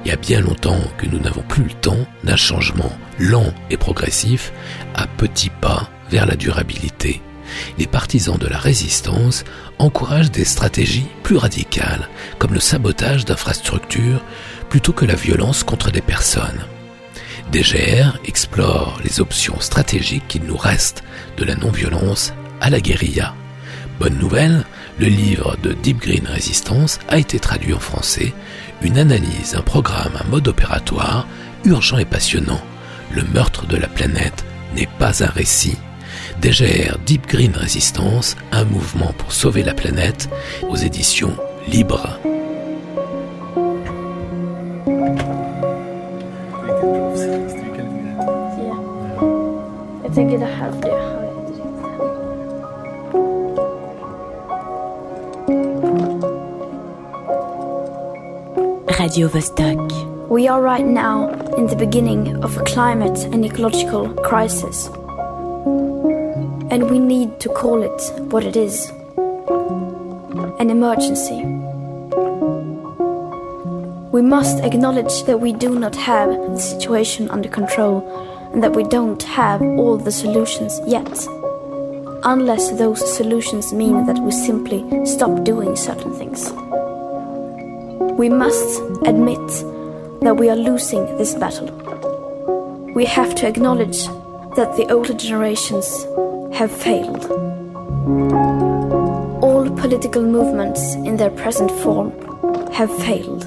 Il 0.05 0.09
y 0.09 0.13
a 0.13 0.17
bien 0.17 0.41
longtemps 0.41 0.81
que 0.99 1.07
nous 1.07 1.19
n'avons 1.19 1.43
plus 1.43 1.65
le 1.65 1.73
temps 1.73 2.07
d'un 2.23 2.37
changement 2.37 2.93
lent 3.19 3.53
et 3.71 3.77
progressif 3.77 4.53
à 4.95 5.07
petits 5.07 5.51
pas 5.51 5.91
vers 6.11 6.27
la 6.27 6.37
durabilité 6.37 7.23
les 7.79 7.87
partisans 7.87 8.39
de 8.39 8.47
la 8.47 8.59
résistance 8.59 9.45
encouragent 9.79 10.31
des 10.31 10.45
stratégies 10.45 11.07
plus 11.23 11.37
radicales, 11.37 12.09
comme 12.39 12.55
le 12.55 12.61
sabotage 12.61 13.25
d'infrastructures, 13.25 14.23
plutôt 14.69 14.93
que 14.93 15.05
la 15.05 15.15
violence 15.15 15.63
contre 15.63 15.91
des 15.91 16.01
personnes. 16.01 16.65
DGR 17.53 18.19
explore 18.25 18.99
les 19.05 19.21
options 19.21 19.61
stratégiques 19.61 20.27
qu'il 20.27 20.45
nous 20.45 20.57
reste 20.57 21.05
de 21.37 21.45
la 21.45 21.55
non-violence 21.55 22.33
à 22.61 22.71
la 22.71 22.81
guérilla. 22.81 23.35
Bonne 24.01 24.19
nouvelle, 24.19 24.65
le 24.99 25.07
livre 25.07 25.57
de 25.63 25.73
Deep 25.73 26.01
Green 26.01 26.27
Resistance 26.27 26.99
a 27.09 27.19
été 27.19 27.39
traduit 27.39 27.75
en 27.75 27.79
français, 27.79 28.35
une 28.83 28.99
analyse, 28.99 29.55
un 29.55 29.63
programme, 29.63 30.19
un 30.19 30.29
mode 30.29 30.49
opératoire 30.49 31.27
urgent 31.65 31.99
et 31.99 32.05
passionnant. 32.05 32.61
Le 33.13 33.23
meurtre 33.23 33.67
de 33.67 33.77
la 33.77 33.89
planète 33.89 34.45
n'est 34.75 34.89
pas 34.99 35.23
un 35.23 35.29
récit, 35.29 35.79
DGR 36.41 36.99
Deep 37.05 37.27
Green 37.27 37.53
Resistance, 37.57 38.37
un 38.53 38.65
mouvement 38.65 39.13
pour 39.19 39.33
sauver 39.33 39.63
la 39.63 39.75
planète, 39.75 40.29
aux 40.69 40.77
éditions 40.77 41.35
Libres. 41.67 42.19
Radio 58.89 59.29
Vostok. 59.29 60.29
We 60.29 60.49
are 60.49 60.61
right 60.61 60.85
now 60.85 61.31
in 61.57 61.67
the 61.67 61.77
beginning 61.77 62.43
of 62.43 62.57
a 62.57 62.63
climate 62.65 63.19
and 63.33 63.45
ecological 63.45 64.09
crisis. 64.25 64.91
And 66.77 66.91
we 66.91 66.99
need 66.99 67.41
to 67.41 67.49
call 67.49 67.83
it 67.83 68.01
what 68.31 68.45
it 68.45 68.55
is 68.55 68.91
an 70.61 70.69
emergency. 70.69 71.43
We 74.13 74.21
must 74.21 74.63
acknowledge 74.63 75.23
that 75.25 75.41
we 75.41 75.55
do 75.55 75.79
not 75.79 75.97
have 75.97 76.29
the 76.29 76.59
situation 76.59 77.31
under 77.31 77.49
control 77.49 78.05
and 78.53 78.63
that 78.63 78.77
we 78.77 78.85
don't 78.85 79.23
have 79.23 79.63
all 79.63 79.97
the 79.97 80.13
solutions 80.13 80.79
yet. 80.87 81.27
Unless 82.25 82.73
those 82.73 83.01
solutions 83.17 83.73
mean 83.73 84.05
that 84.05 84.19
we 84.19 84.31
simply 84.31 84.85
stop 85.07 85.45
doing 85.45 85.77
certain 85.77 86.13
things. 86.13 86.53
We 88.19 88.29
must 88.29 88.83
admit 89.07 89.49
that 90.21 90.37
we 90.39 90.51
are 90.51 90.57
losing 90.71 91.07
this 91.17 91.35
battle. 91.35 91.71
We 92.95 93.07
have 93.07 93.35
to 93.37 93.49
acknowledge 93.49 94.05
that 94.57 94.77
the 94.77 94.87
older 94.91 95.15
generations 95.15 95.89
have 96.57 96.73
failed. 96.73 97.27
All 99.45 99.69
political 99.77 100.23
movements 100.23 100.95
in 100.95 101.19
their 101.19 101.29
present 101.29 101.71
form 101.83 102.11
have 102.73 102.91
failed. 103.05 103.45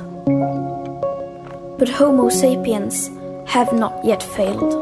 But 1.80 1.90
Homo 1.90 2.30
sapiens 2.30 3.10
have 3.48 3.74
not 3.74 4.06
yet 4.06 4.22
failed. 4.22 4.74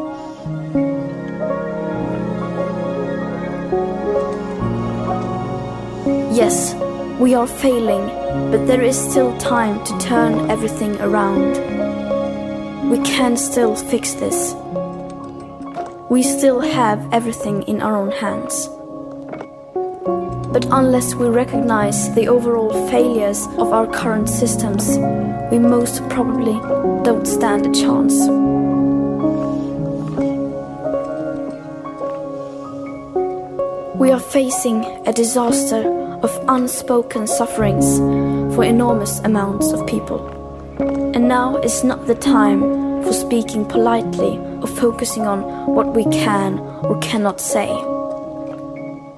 Yes, 6.35 6.75
we 7.21 7.33
are 7.33 7.47
failing, 7.47 8.07
but 8.51 8.67
there 8.67 8.83
is 8.83 8.97
still 8.97 9.37
time 9.37 9.81
to 9.85 9.97
turn 9.99 10.51
everything 10.51 10.99
around. 10.99 11.53
We 12.89 12.97
can 13.05 13.37
still 13.37 13.73
fix 13.77 14.15
this 14.15 14.53
we 16.09 16.23
still 16.23 16.61
have 16.61 17.13
everything 17.13 17.63
in 17.63 17.81
our 17.81 17.97
own 17.97 18.11
hands. 18.11 18.69
But 20.53 20.65
unless 20.71 21.13
we 21.15 21.27
recognize 21.27 22.13
the 22.15 22.29
overall 22.29 22.87
failures 22.89 23.45
of 23.57 23.73
our 23.73 23.85
current 23.85 24.29
systems, 24.29 24.97
we 25.51 25.59
most 25.59 26.07
probably 26.07 26.53
don't 27.03 27.27
stand 27.27 27.65
a 27.65 27.71
chance. 27.73 28.15
We 33.99 34.11
are 34.11 34.21
facing 34.21 34.85
a 35.05 35.11
disaster 35.11 35.83
of 36.23 36.31
unspoken 36.47 37.27
sufferings 37.27 37.97
for 38.55 38.63
enormous 38.63 39.19
amounts 39.19 39.73
of 39.73 39.85
people. 39.85 40.25
And 41.13 41.27
now 41.27 41.57
is 41.57 41.83
not 41.83 42.07
the 42.07 42.15
time 42.15 42.61
for 43.03 43.11
speaking 43.11 43.65
politely 43.65 44.46
or 44.61 44.67
focusing 44.67 45.23
on 45.23 45.41
what 45.73 45.93
we 45.93 46.03
can 46.05 46.59
or 46.59 46.97
cannot 46.99 47.39
say. 47.39 47.67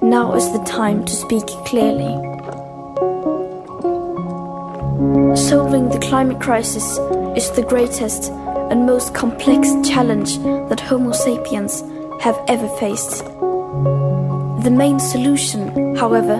Now 0.02 0.34
is 0.34 0.50
the 0.52 0.62
time 0.64 1.04
to 1.04 1.12
speak 1.12 1.46
clearly. 1.66 2.14
Solving 5.36 5.88
the 5.88 5.98
climate 6.00 6.40
crisis 6.40 6.98
is 7.36 7.50
the 7.52 7.64
greatest 7.66 8.30
and 8.70 8.86
most 8.86 9.14
complex 9.14 9.68
challenge 9.88 10.38
that 10.68 10.80
Homo 10.80 11.12
sapiens 11.12 11.82
have 12.20 12.38
ever 12.48 12.68
faced. 12.78 13.24
The 14.64 14.70
main 14.70 15.00
solution, 15.00 15.96
however, 15.96 16.36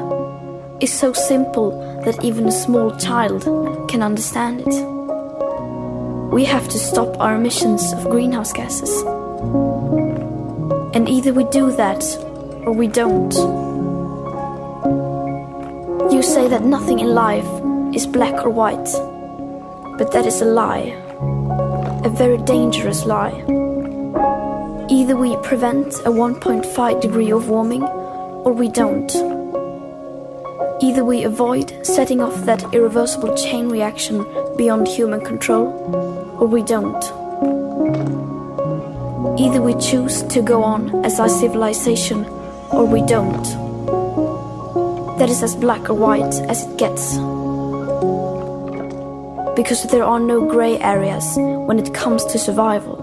is 0.80 0.92
so 0.92 1.12
simple 1.12 1.70
that 2.04 2.24
even 2.24 2.48
a 2.48 2.52
small 2.52 2.96
child 2.98 3.44
can 3.88 4.02
understand 4.02 4.60
it. 4.60 4.99
We 6.32 6.44
have 6.44 6.68
to 6.68 6.78
stop 6.78 7.18
our 7.18 7.34
emissions 7.34 7.92
of 7.92 8.08
greenhouse 8.08 8.52
gases. 8.52 9.02
And 10.94 11.08
either 11.08 11.32
we 11.32 11.42
do 11.46 11.72
that 11.72 12.04
or 12.64 12.72
we 12.72 12.86
don't. 12.86 13.34
You 16.12 16.22
say 16.22 16.46
that 16.46 16.62
nothing 16.62 17.00
in 17.00 17.14
life 17.14 17.48
is 17.94 18.06
black 18.06 18.44
or 18.44 18.50
white, 18.50 18.92
but 19.98 20.12
that 20.12 20.24
is 20.24 20.40
a 20.40 20.44
lie, 20.44 20.94
a 22.04 22.08
very 22.08 22.38
dangerous 22.38 23.04
lie. 23.06 23.34
Either 24.88 25.16
we 25.16 25.36
prevent 25.38 25.94
a 26.06 26.12
1.5 26.12 27.00
degree 27.00 27.32
of 27.32 27.48
warming 27.48 27.82
or 27.82 28.52
we 28.52 28.68
don't. 28.68 29.12
Either 30.80 31.04
we 31.04 31.24
avoid 31.24 31.84
setting 31.84 32.20
off 32.20 32.44
that 32.46 32.72
irreversible 32.72 33.36
chain 33.36 33.68
reaction 33.68 34.24
beyond 34.56 34.88
human 34.88 35.20
control, 35.24 36.19
or 36.40 36.46
we 36.46 36.62
don't. 36.62 37.04
Either 39.38 39.60
we 39.60 39.74
choose 39.74 40.22
to 40.24 40.40
go 40.40 40.62
on 40.64 41.04
as 41.04 41.20
our 41.20 41.28
civilization, 41.28 42.24
or 42.72 42.86
we 42.86 43.02
don't. 43.02 43.44
That 45.18 45.28
is 45.28 45.42
as 45.42 45.54
black 45.54 45.90
or 45.90 45.94
white 45.94 46.34
as 46.48 46.66
it 46.66 46.78
gets. 46.78 47.16
Because 49.54 49.82
there 49.90 50.04
are 50.04 50.18
no 50.18 50.48
grey 50.48 50.78
areas 50.78 51.36
when 51.36 51.78
it 51.78 51.92
comes 51.92 52.24
to 52.24 52.38
survival. 52.38 52.96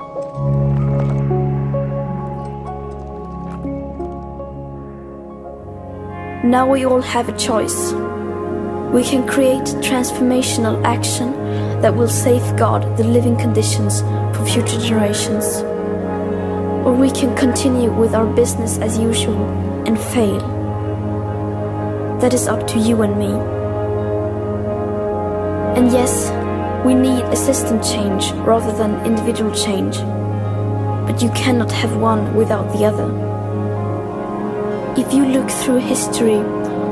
Now 6.44 6.68
we 6.68 6.86
all 6.86 7.02
have 7.02 7.30
a 7.30 7.38
choice. 7.38 7.92
We 8.92 9.04
can 9.04 9.28
create 9.28 9.68
transformational 9.86 10.84
action 10.84 11.47
that 11.82 11.96
will 11.96 12.08
safeguard 12.08 12.98
the 12.98 13.04
living 13.04 13.38
conditions 13.38 14.02
for 14.36 14.46
future 14.46 14.80
generations. 14.80 15.58
Or 16.86 16.94
we 16.94 17.12
can 17.12 17.36
continue 17.36 17.92
with 17.92 18.16
our 18.16 18.26
business 18.26 18.80
as 18.80 18.98
usual 18.98 19.44
and 19.86 20.00
fail. 20.00 20.40
That 22.20 22.34
is 22.34 22.48
up 22.48 22.66
to 22.68 22.80
you 22.80 23.04
and 23.04 23.18
me. 23.18 23.32
And 25.78 25.92
yes, 25.92 26.32
we 26.84 26.96
need 26.96 27.24
a 27.26 27.36
system 27.36 27.82
change 27.84 28.32
rather 28.48 28.72
than 28.76 29.06
individual 29.06 29.54
change. 29.54 29.98
But 31.08 31.22
you 31.22 31.30
cannot 31.32 31.72
have 31.72 31.96
one 31.98 32.36
without 32.36 32.74
the 32.74 32.86
other. 32.86 33.10
If 35.00 35.14
you 35.14 35.26
look 35.26 35.50
through 35.50 35.78
history, 35.78 36.42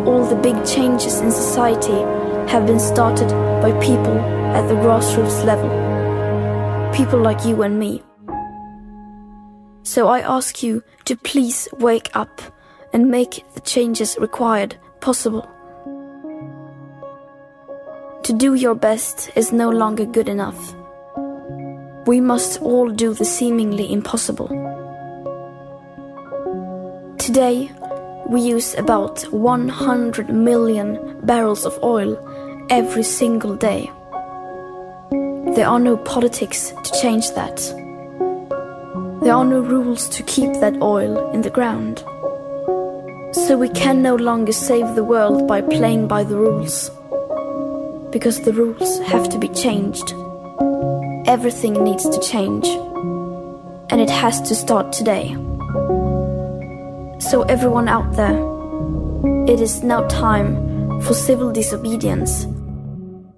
all 0.05 0.23
the 0.23 0.35
big 0.35 0.63
changes 0.63 1.19
in 1.21 1.31
society 1.31 1.99
have 2.51 2.67
been 2.67 2.79
started 2.79 3.29
by 3.61 3.71
people 3.81 4.44
at 4.55 4.69
the 4.69 4.75
grassroots 4.75 5.43
level. 5.43 5.69
People 6.93 7.19
like 7.19 7.43
you 7.43 7.61
and 7.61 7.77
me. 7.77 8.01
So 9.83 10.07
I 10.07 10.21
ask 10.21 10.63
you 10.63 10.81
to 11.03 11.17
please 11.17 11.67
wake 11.73 12.09
up 12.13 12.41
and 12.93 13.11
make 13.11 13.43
the 13.53 13.59
changes 13.59 14.17
required 14.17 14.77
possible. 15.01 15.45
To 18.23 18.31
do 18.31 18.53
your 18.53 18.75
best 18.75 19.29
is 19.35 19.51
no 19.51 19.69
longer 19.69 20.05
good 20.05 20.29
enough. 20.29 20.73
We 22.07 22.21
must 22.21 22.61
all 22.61 22.89
do 22.89 23.13
the 23.13 23.25
seemingly 23.25 23.91
impossible. 23.91 24.47
Today, 27.17 27.69
we 28.29 28.39
use 28.39 28.73
about 28.75 29.21
100 29.33 30.29
million 30.29 31.19
barrels 31.25 31.65
of 31.65 31.77
oil 31.83 32.17
every 32.69 33.03
single 33.03 33.57
day. 33.57 33.91
There 35.55 35.69
are 35.69 35.79
no 35.79 35.95
politics 35.95 36.73
to 36.83 37.01
change 37.01 37.31
that. 37.31 37.55
There 39.23 39.33
are 39.33 39.45
no 39.45 39.61
rules 39.61 40.09
to 40.09 40.21
keep 40.23 40.51
that 40.59 40.81
oil 40.81 41.31
in 41.31 41.43
the 41.43 41.49
ground. 41.49 41.99
So 43.33 43.57
we 43.57 43.69
can 43.69 44.01
no 44.01 44.15
longer 44.15 44.51
save 44.51 44.95
the 44.95 45.03
world 45.05 45.47
by 45.47 45.61
playing 45.61 46.09
by 46.09 46.25
the 46.25 46.35
rules. 46.35 46.91
Because 48.11 48.41
the 48.41 48.51
rules 48.51 48.99
have 49.05 49.29
to 49.29 49.39
be 49.39 49.47
changed. 49.47 50.13
Everything 51.25 51.81
needs 51.85 52.03
to 52.09 52.19
change. 52.19 52.67
And 53.89 54.01
it 54.01 54.09
has 54.09 54.41
to 54.41 54.55
start 54.55 54.91
today. 54.91 55.35
So, 57.19 57.43
everyone 57.47 57.87
out 57.87 58.11
there, 58.17 58.37
it 59.47 59.61
is 59.61 59.83
now 59.83 60.05
time 60.07 61.01
for 61.01 61.13
civil 61.13 61.53
disobedience. 61.53 62.45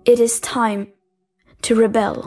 It 0.05 0.19
is 0.19 0.39
time 0.39 0.87
to 1.61 1.75
rebel. 1.75 2.23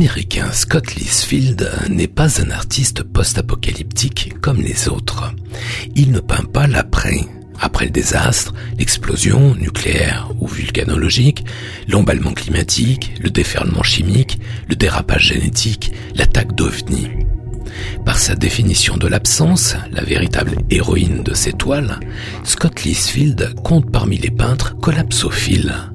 L'américain 0.00 0.50
Scott 0.50 0.94
Lisfield 0.94 1.70
n'est 1.90 2.08
pas 2.08 2.40
un 2.40 2.50
artiste 2.52 3.02
post-apocalyptique 3.02 4.32
comme 4.40 4.62
les 4.62 4.88
autres. 4.88 5.34
Il 5.94 6.10
ne 6.10 6.20
peint 6.20 6.46
pas 6.50 6.66
l'après. 6.66 7.26
Après 7.60 7.84
le 7.84 7.90
désastre, 7.90 8.54
l'explosion 8.78 9.54
nucléaire 9.56 10.30
ou 10.40 10.46
vulcanologique, 10.48 11.44
l'emballement 11.86 12.32
climatique, 12.32 13.12
le 13.20 13.28
déferlement 13.28 13.82
chimique, 13.82 14.38
le 14.70 14.74
dérapage 14.74 15.34
génétique, 15.34 15.92
l'attaque 16.14 16.54
d'OVNI. 16.54 17.08
Par 18.06 18.18
sa 18.18 18.34
définition 18.36 18.96
de 18.96 19.06
l'absence, 19.06 19.76
la 19.92 20.02
véritable 20.02 20.62
héroïne 20.70 21.22
de 21.22 21.34
ses 21.34 21.52
toiles, 21.52 22.00
Scott 22.44 22.84
Lisfield 22.84 23.52
compte 23.62 23.92
parmi 23.92 24.16
les 24.16 24.30
peintres 24.30 24.78
collapsophiles. 24.78 25.89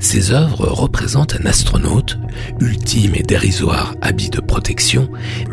Ses 0.00 0.32
œuvres 0.32 0.66
représentent 0.66 1.36
un 1.40 1.46
astronaute, 1.46 2.18
ultime 2.60 3.14
et 3.14 3.22
dérisoire 3.22 3.94
habit 4.00 4.30
de 4.30 4.40
protection, 4.40 5.08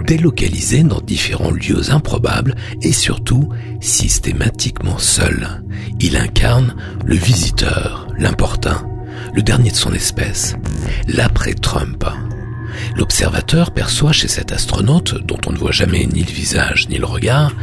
délocalisé 0.06 0.84
dans 0.84 1.02
différents 1.02 1.52
lieux 1.52 1.92
improbables 1.92 2.56
et 2.82 2.92
surtout 2.92 3.50
systématiquement 3.80 4.98
seul. 4.98 5.64
Il 6.00 6.18
incarne 6.18 6.76
le 7.06 7.16
visiteur, 7.16 8.08
l'importun, 8.18 8.88
le 9.34 9.42
dernier 9.42 9.72
de 9.72 9.76
son 9.76 9.94
espèce, 9.94 10.56
l'après-Trump. 11.08 12.06
L'observateur 12.96 13.72
perçoit 13.72 14.12
chez 14.12 14.28
cet 14.28 14.52
astronaute, 14.52 15.16
dont 15.26 15.40
on 15.48 15.52
ne 15.52 15.58
voit 15.58 15.72
jamais 15.72 16.06
ni 16.06 16.24
le 16.24 16.32
visage 16.32 16.88
ni 16.90 16.98
le 16.98 17.06
regard, 17.06 17.54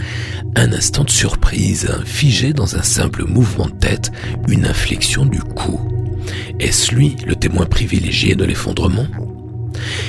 un 0.57 0.73
instant 0.73 1.05
de 1.05 1.11
surprise, 1.11 1.89
figé 2.05 2.53
dans 2.53 2.77
un 2.77 2.83
simple 2.83 3.25
mouvement 3.25 3.67
de 3.67 3.73
tête, 3.73 4.11
une 4.49 4.67
inflexion 4.67 5.25
du 5.25 5.41
cou. 5.41 5.94
Est-ce 6.61 6.95
lui 6.95 7.17
le 7.27 7.37
témoin 7.37 7.67
privilégié 7.67 8.35
de 8.35 8.45
l'effondrement? 8.45 9.07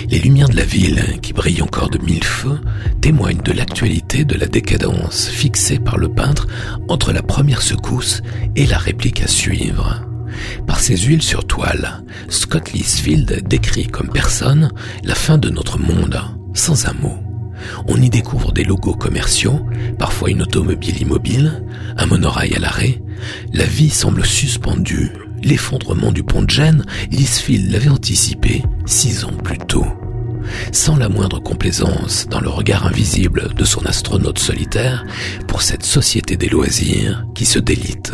Les 0.10 0.20
lumières 0.20 0.50
de 0.50 0.56
la 0.56 0.66
ville, 0.66 1.04
qui 1.22 1.34
brillent 1.34 1.62
encore 1.62 1.90
de 1.90 1.98
mille 1.98 2.24
feux, 2.24 2.60
témoignent 3.02 3.42
de 3.42 3.52
l'actualité 3.52 4.24
de 4.24 4.36
la 4.36 4.46
décadence 4.46 5.28
fixée 5.28 5.80
par 5.80 5.98
le 5.98 6.10
peintre 6.10 6.48
entre 6.88 7.12
la 7.12 7.24
première 7.24 7.62
secousse 7.62 8.22
et 8.56 8.68
la 8.68 8.78
réplique 8.78 9.22
à 9.22 9.28
suivre. 9.28 10.06
Par 10.68 10.80
ses 10.80 10.98
huiles 10.98 11.22
sur 11.22 11.46
toile, 11.46 12.04
Scott 12.30 12.74
Lisfield 12.74 13.48
décrit 13.48 13.88
comme 13.88 14.10
personne 14.10 14.72
la 15.04 15.16
fin 15.16 15.38
de 15.38 15.50
notre 15.50 15.80
monde, 15.80 16.20
sans 16.54 16.88
un 16.88 16.94
mot. 16.94 17.18
On 17.88 18.00
y 18.02 18.10
découvre 18.10 18.52
des 18.52 18.64
logos 18.64 18.96
commerciaux, 18.96 19.66
parfois 19.98 20.30
une 20.30 20.42
automobile 20.42 21.02
immobile, 21.02 21.64
un 21.98 22.06
monorail 22.06 22.54
à 22.54 22.60
l'arrêt. 22.60 23.02
La 23.54 23.66
vie 23.66 23.90
semble 23.90 24.26
suspendue. 24.26 25.12
L'effondrement 25.46 26.12
du 26.12 26.24
pont 26.24 26.42
de 26.42 26.50
Gênes, 26.50 26.84
Lisfield 27.12 27.72
l'avait 27.72 27.90
anticipé 27.90 28.64
six 28.88 29.26
ans 29.26 29.38
plus 29.44 29.60
tôt. 29.60 29.86
Sans 30.72 30.98
la 30.98 31.08
moindre 31.08 31.40
complaisance 31.40 32.28
dans 32.28 32.40
le 32.40 32.50
regard 32.50 32.88
invisible 32.88 33.54
de 33.54 33.64
son 33.64 33.86
astronaute 33.86 34.40
solitaire 34.40 35.06
pour 35.48 35.62
cette 35.62 35.84
société 35.84 36.36
des 36.36 36.50
loisirs 36.50 37.28
qui 37.36 37.46
se 37.46 37.60
délite. 37.60 38.14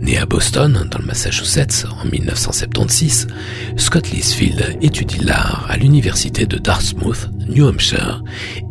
Né 0.00 0.18
à 0.18 0.26
Boston, 0.26 0.86
dans 0.90 0.98
le 0.98 1.04
Massachusetts, 1.04 1.86
en 2.02 2.06
1976, 2.06 3.26
Scott 3.76 4.10
Lisfield 4.10 4.78
étudie 4.80 5.24
l'art 5.24 5.66
à 5.68 5.76
l'université 5.76 6.46
de 6.46 6.58
Dartmouth, 6.58 7.30
New 7.48 7.66
Hampshire, 7.66 8.22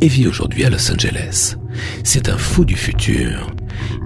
et 0.02 0.08
vit 0.08 0.28
aujourd'hui 0.28 0.66
à 0.66 0.70
Los 0.70 0.92
Angeles. 0.92 1.56
C'est 2.04 2.30
un 2.30 2.38
fou 2.38 2.66
du 2.66 2.76
futur. 2.76 3.52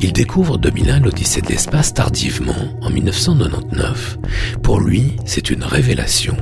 Il 0.02 0.14
découvre 0.14 0.58
2001 0.58 1.02
l'Odyssée 1.02 1.42
de 1.42 1.48
l'espace 1.48 1.94
tardivement, 1.94 2.78
en 2.82 2.90
1999. 2.90 4.18
Pour 4.64 4.80
lui, 4.80 5.16
c'est 5.26 5.50
une 5.50 5.64
révélation. 5.64 6.36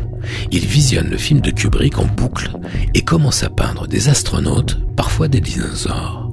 Il 0.51 0.65
visionne 0.65 1.09
le 1.09 1.17
film 1.17 1.41
de 1.41 1.51
Kubrick 1.51 1.97
en 1.97 2.05
boucle 2.05 2.51
et 2.93 3.01
commence 3.01 3.43
à 3.43 3.49
peindre 3.49 3.87
des 3.87 4.09
astronautes, 4.09 4.77
parfois 4.95 5.27
des 5.27 5.41
dinosaures. 5.41 6.28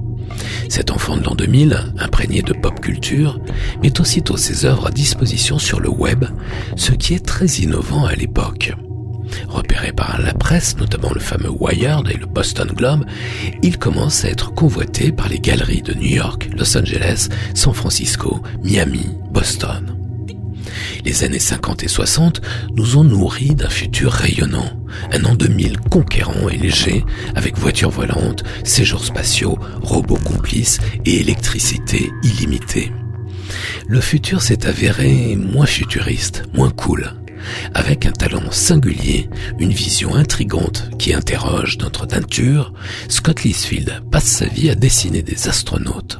Cet 0.69 0.91
enfant 0.91 1.17
de 1.17 1.23
l'an 1.23 1.35
2000, 1.35 1.93
imprégné 1.99 2.41
de 2.41 2.53
pop 2.53 2.79
culture, 2.79 3.39
met 3.81 3.99
aussitôt 3.99 4.37
ses 4.37 4.65
œuvres 4.65 4.87
à 4.87 4.91
disposition 4.91 5.59
sur 5.59 5.79
le 5.79 5.89
web, 5.89 6.25
ce 6.75 6.91
qui 6.91 7.13
est 7.13 7.25
très 7.25 7.47
innovant 7.47 8.05
à 8.05 8.13
l'époque. 8.13 8.73
Repéré 9.47 9.91
par 9.91 10.21
la 10.21 10.33
presse, 10.33 10.77
notamment 10.77 11.11
le 11.13 11.19
fameux 11.19 11.49
Wired 11.49 12.09
et 12.09 12.17
le 12.17 12.25
Boston 12.25 12.67
Globe, 12.73 13.05
il 13.61 13.77
commence 13.77 14.23
à 14.23 14.29
être 14.29 14.53
convoité 14.53 15.11
par 15.11 15.29
les 15.29 15.39
galeries 15.39 15.81
de 15.81 15.93
New 15.93 16.15
York, 16.15 16.49
Los 16.55 16.77
Angeles, 16.77 17.29
San 17.53 17.73
Francisco, 17.73 18.41
Miami, 18.63 19.07
Boston. 19.31 19.96
Les 21.07 21.23
années 21.23 21.39
50 21.39 21.83
et 21.83 21.87
60 21.87 22.41
nous 22.75 22.97
ont 22.97 23.05
nourris 23.05 23.55
d'un 23.55 23.69
futur 23.69 24.11
rayonnant, 24.11 24.77
un 25.13 25.23
an 25.23 25.35
2000 25.35 25.79
conquérant 25.89 26.49
et 26.49 26.57
léger, 26.57 27.05
avec 27.33 27.57
voitures 27.57 27.91
volantes, 27.91 28.43
séjours 28.65 29.05
spatiaux, 29.05 29.57
robots 29.81 30.19
complices 30.25 30.79
et 31.05 31.21
électricité 31.21 32.11
illimitée. 32.23 32.91
Le 33.87 34.01
futur 34.01 34.41
s'est 34.41 34.67
avéré 34.67 35.37
moins 35.37 35.65
futuriste, 35.65 36.43
moins 36.53 36.71
cool, 36.71 37.13
avec 37.73 38.05
un 38.05 38.11
talent 38.11 38.51
singulier, 38.51 39.29
une 39.59 39.71
vision 39.71 40.13
intrigante 40.13 40.89
qui 40.99 41.13
interroge 41.13 41.77
notre 41.77 42.05
nature, 42.05 42.73
Scott 43.07 43.43
Lisfield 43.43 44.01
passe 44.11 44.25
sa 44.25 44.45
vie 44.47 44.69
à 44.69 44.75
dessiner 44.75 45.23
des 45.23 45.47
astronautes. 45.47 46.19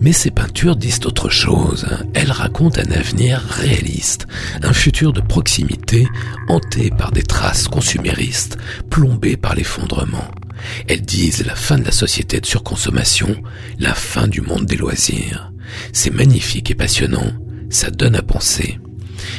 Mais 0.00 0.12
ces 0.12 0.30
peintures 0.30 0.76
disent 0.76 1.00
autre 1.04 1.28
chose. 1.28 1.86
Elles 2.14 2.32
racontent 2.32 2.80
un 2.80 2.90
avenir 2.92 3.40
réaliste, 3.40 4.26
un 4.62 4.72
futur 4.72 5.12
de 5.12 5.20
proximité 5.20 6.06
hanté 6.48 6.90
par 6.90 7.12
des 7.12 7.22
traces 7.22 7.68
consuméristes, 7.68 8.58
plombé 8.90 9.36
par 9.36 9.54
l'effondrement. 9.54 10.28
Elles 10.88 11.02
disent 11.02 11.44
la 11.46 11.54
fin 11.54 11.78
de 11.78 11.84
la 11.84 11.92
société 11.92 12.40
de 12.40 12.46
surconsommation, 12.46 13.42
la 13.78 13.94
fin 13.94 14.28
du 14.28 14.40
monde 14.40 14.66
des 14.66 14.76
loisirs. 14.76 15.52
C'est 15.92 16.12
magnifique 16.12 16.70
et 16.70 16.74
passionnant, 16.74 17.32
ça 17.70 17.90
donne 17.90 18.16
à 18.16 18.22
penser. 18.22 18.78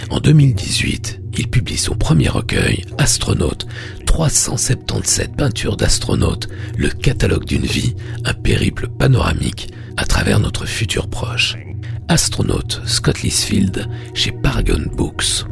En 0.10 0.20
2018, 0.20 1.22
il 1.38 1.50
publie 1.50 1.78
son 1.78 1.96
premier 1.96 2.30
recueil, 2.30 2.86
Astronaute, 2.98 3.68
377 4.14 5.36
peintures 5.36 5.76
d'astronautes, 5.76 6.48
le 6.78 6.90
catalogue 6.90 7.46
d'une 7.46 7.66
vie, 7.66 7.96
un 8.26 8.36
périple 8.36 8.88
panoramique 8.88 9.74
à 9.98 10.06
travers 10.06 10.40
notre 10.40 10.68
futur 10.68 11.08
proche. 11.08 11.58
Astronaute 12.10 12.80
Scott 12.86 13.24
Lisfield 13.24 13.90
chez 14.14 14.32
Paragon 14.32 14.84
Books. 14.96 15.46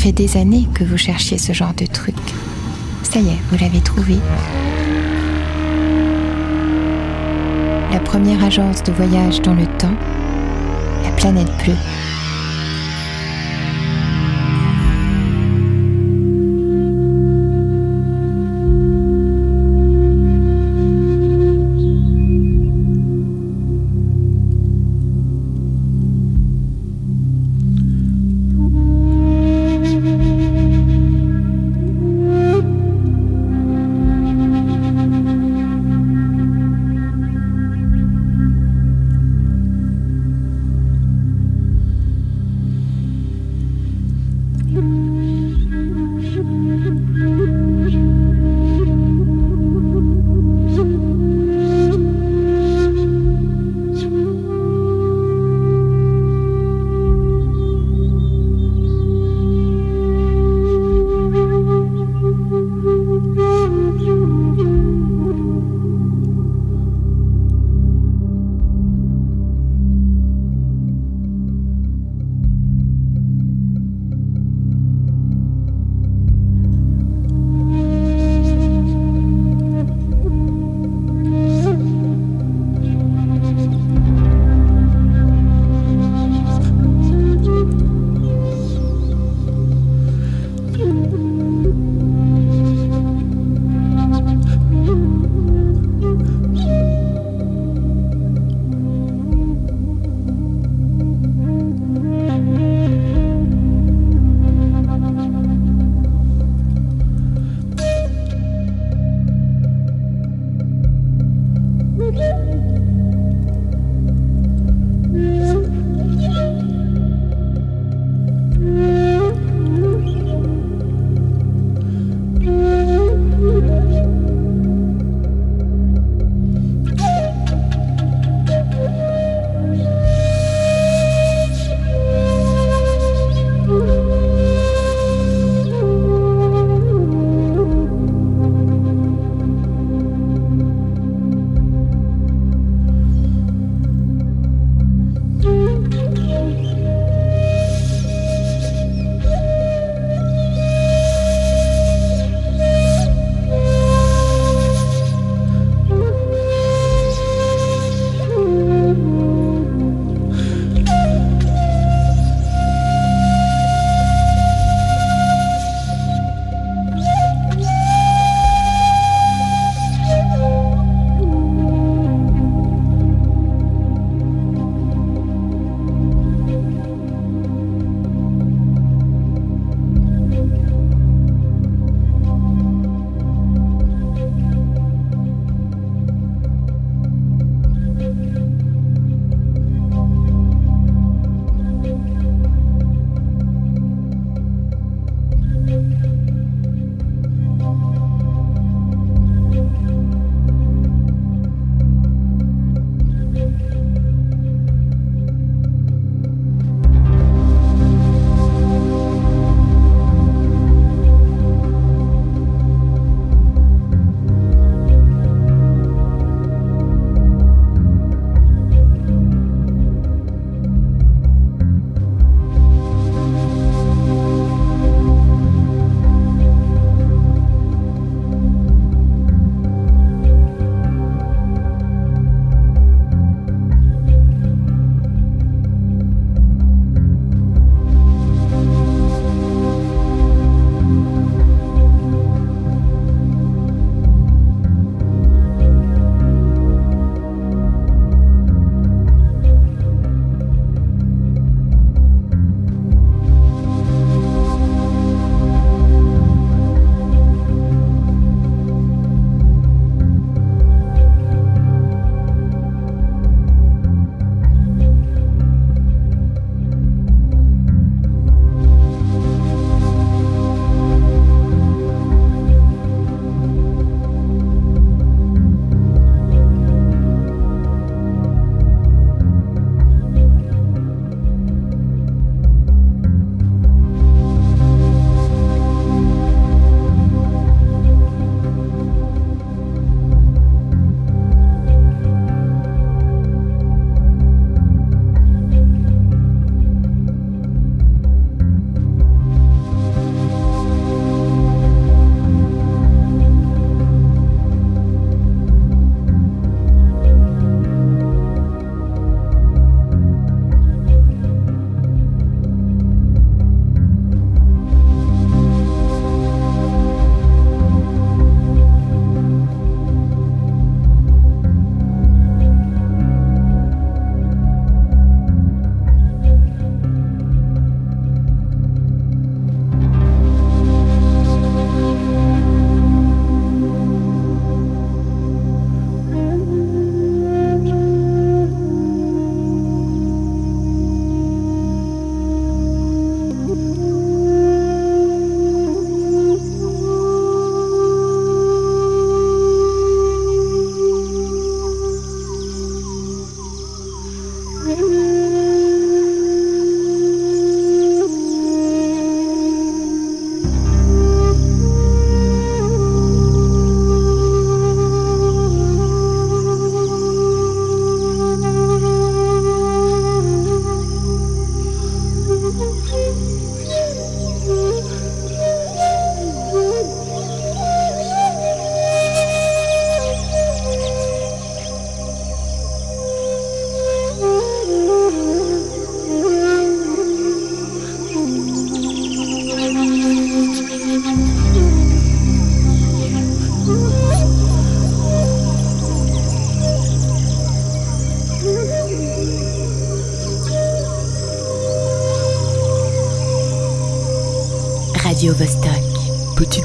Fait 0.00 0.12
des 0.12 0.38
années 0.38 0.66
que 0.72 0.82
vous 0.82 0.96
cherchiez 0.96 1.36
ce 1.36 1.52
genre 1.52 1.74
de 1.74 1.84
truc. 1.84 2.14
Ça 3.02 3.20
y 3.20 3.28
est, 3.28 3.38
vous 3.50 3.58
l'avez 3.60 3.80
trouvé. 3.80 4.16
La 7.92 8.00
première 8.00 8.42
agence 8.42 8.82
de 8.82 8.92
voyage 8.92 9.42
dans 9.42 9.52
le 9.52 9.66
temps, 9.66 9.94
la 11.04 11.10
planète 11.10 11.50
bleue. 11.62 11.76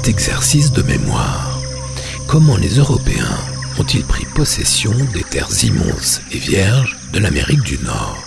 Exercice 0.06 0.70
de 0.70 0.82
mémoire. 0.82 1.60
Comment 2.28 2.56
les 2.56 2.76
Européens 2.76 3.38
ont-ils 3.76 4.04
pris 4.04 4.24
possession 4.24 4.92
des 5.12 5.24
terres 5.24 5.64
immenses 5.64 6.20
et 6.30 6.38
vierges 6.38 6.96
de 7.12 7.18
l'Amérique 7.18 7.62
du 7.62 7.76
Nord? 7.78 8.22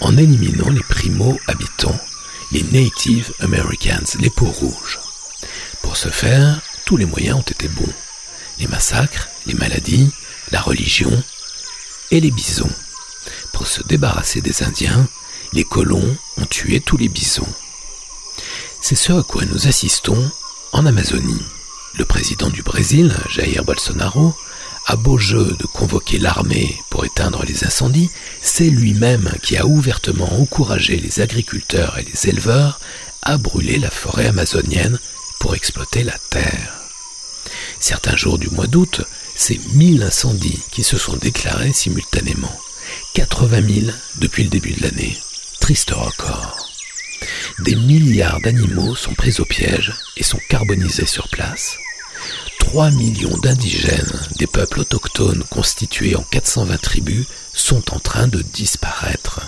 En 0.00 0.16
éliminant 0.16 0.70
les 0.70 0.82
primo-habitants, 0.82 1.98
les 2.52 2.62
Native 2.62 3.32
Americans, 3.40 4.06
les 4.20 4.30
peaux 4.30 4.46
rouges. 4.46 5.00
Pour 5.82 5.96
ce 5.96 6.10
faire, 6.10 6.60
tous 6.84 6.96
les 6.96 7.06
moyens 7.06 7.38
ont 7.38 7.42
été 7.42 7.66
bons. 7.66 7.92
Les 8.60 8.68
massacres, 8.68 9.28
les 9.46 9.54
maladies, 9.54 10.12
la 10.52 10.60
religion 10.60 11.10
et 12.12 12.20
les 12.20 12.30
bisons. 12.30 12.70
Pour 13.52 13.66
se 13.66 13.82
débarrasser 13.82 14.42
des 14.42 14.62
Indiens, 14.62 15.08
les 15.52 15.64
colons 15.64 16.16
ont 16.36 16.46
tué 16.46 16.80
tous 16.80 16.96
les 16.96 17.08
bisons. 17.08 17.52
C'est 18.80 18.94
ce 18.94 19.12
à 19.12 19.24
quoi 19.24 19.44
nous 19.44 19.66
assistons 19.66 20.30
en 20.78 20.86
Amazonie. 20.86 21.42
Le 21.98 22.04
président 22.04 22.50
du 22.50 22.62
Brésil, 22.62 23.12
Jair 23.28 23.64
Bolsonaro, 23.64 24.32
a 24.86 24.94
beau 24.94 25.18
jeu 25.18 25.56
de 25.58 25.66
convoquer 25.66 26.18
l'armée 26.18 26.72
pour 26.88 27.04
éteindre 27.04 27.44
les 27.44 27.64
incendies, 27.64 28.10
c'est 28.40 28.70
lui-même 28.70 29.32
qui 29.42 29.56
a 29.56 29.66
ouvertement 29.66 30.40
encouragé 30.40 30.96
les 30.96 31.20
agriculteurs 31.20 31.98
et 31.98 32.04
les 32.04 32.28
éleveurs 32.28 32.78
à 33.22 33.38
brûler 33.38 33.80
la 33.80 33.90
forêt 33.90 34.26
amazonienne 34.26 35.00
pour 35.40 35.56
exploiter 35.56 36.04
la 36.04 36.16
terre. 36.30 36.74
Certains 37.80 38.16
jours 38.16 38.38
du 38.38 38.48
mois 38.48 38.68
d'août, 38.68 39.00
c'est 39.34 39.58
1000 39.74 40.04
incendies 40.04 40.62
qui 40.70 40.84
se 40.84 40.96
sont 40.96 41.16
déclarés 41.16 41.72
simultanément. 41.72 42.56
80 43.14 43.62
000 43.82 43.86
depuis 44.20 44.44
le 44.44 44.50
début 44.50 44.74
de 44.74 44.82
l'année. 44.82 45.18
Triste 45.58 45.90
record. 45.90 46.67
Des 47.60 47.74
milliards 47.74 48.40
d'animaux 48.40 48.94
sont 48.94 49.14
pris 49.14 49.40
au 49.40 49.44
piège 49.44 49.92
et 50.16 50.22
sont 50.22 50.38
carbonisés 50.48 51.06
sur 51.06 51.28
place. 51.28 51.76
3 52.60 52.92
millions 52.92 53.36
d'indigènes 53.38 54.20
des 54.38 54.46
peuples 54.46 54.80
autochtones 54.80 55.42
constitués 55.50 56.14
en 56.14 56.22
420 56.22 56.76
tribus 56.80 57.26
sont 57.52 57.92
en 57.92 57.98
train 57.98 58.28
de 58.28 58.42
disparaître. 58.42 59.40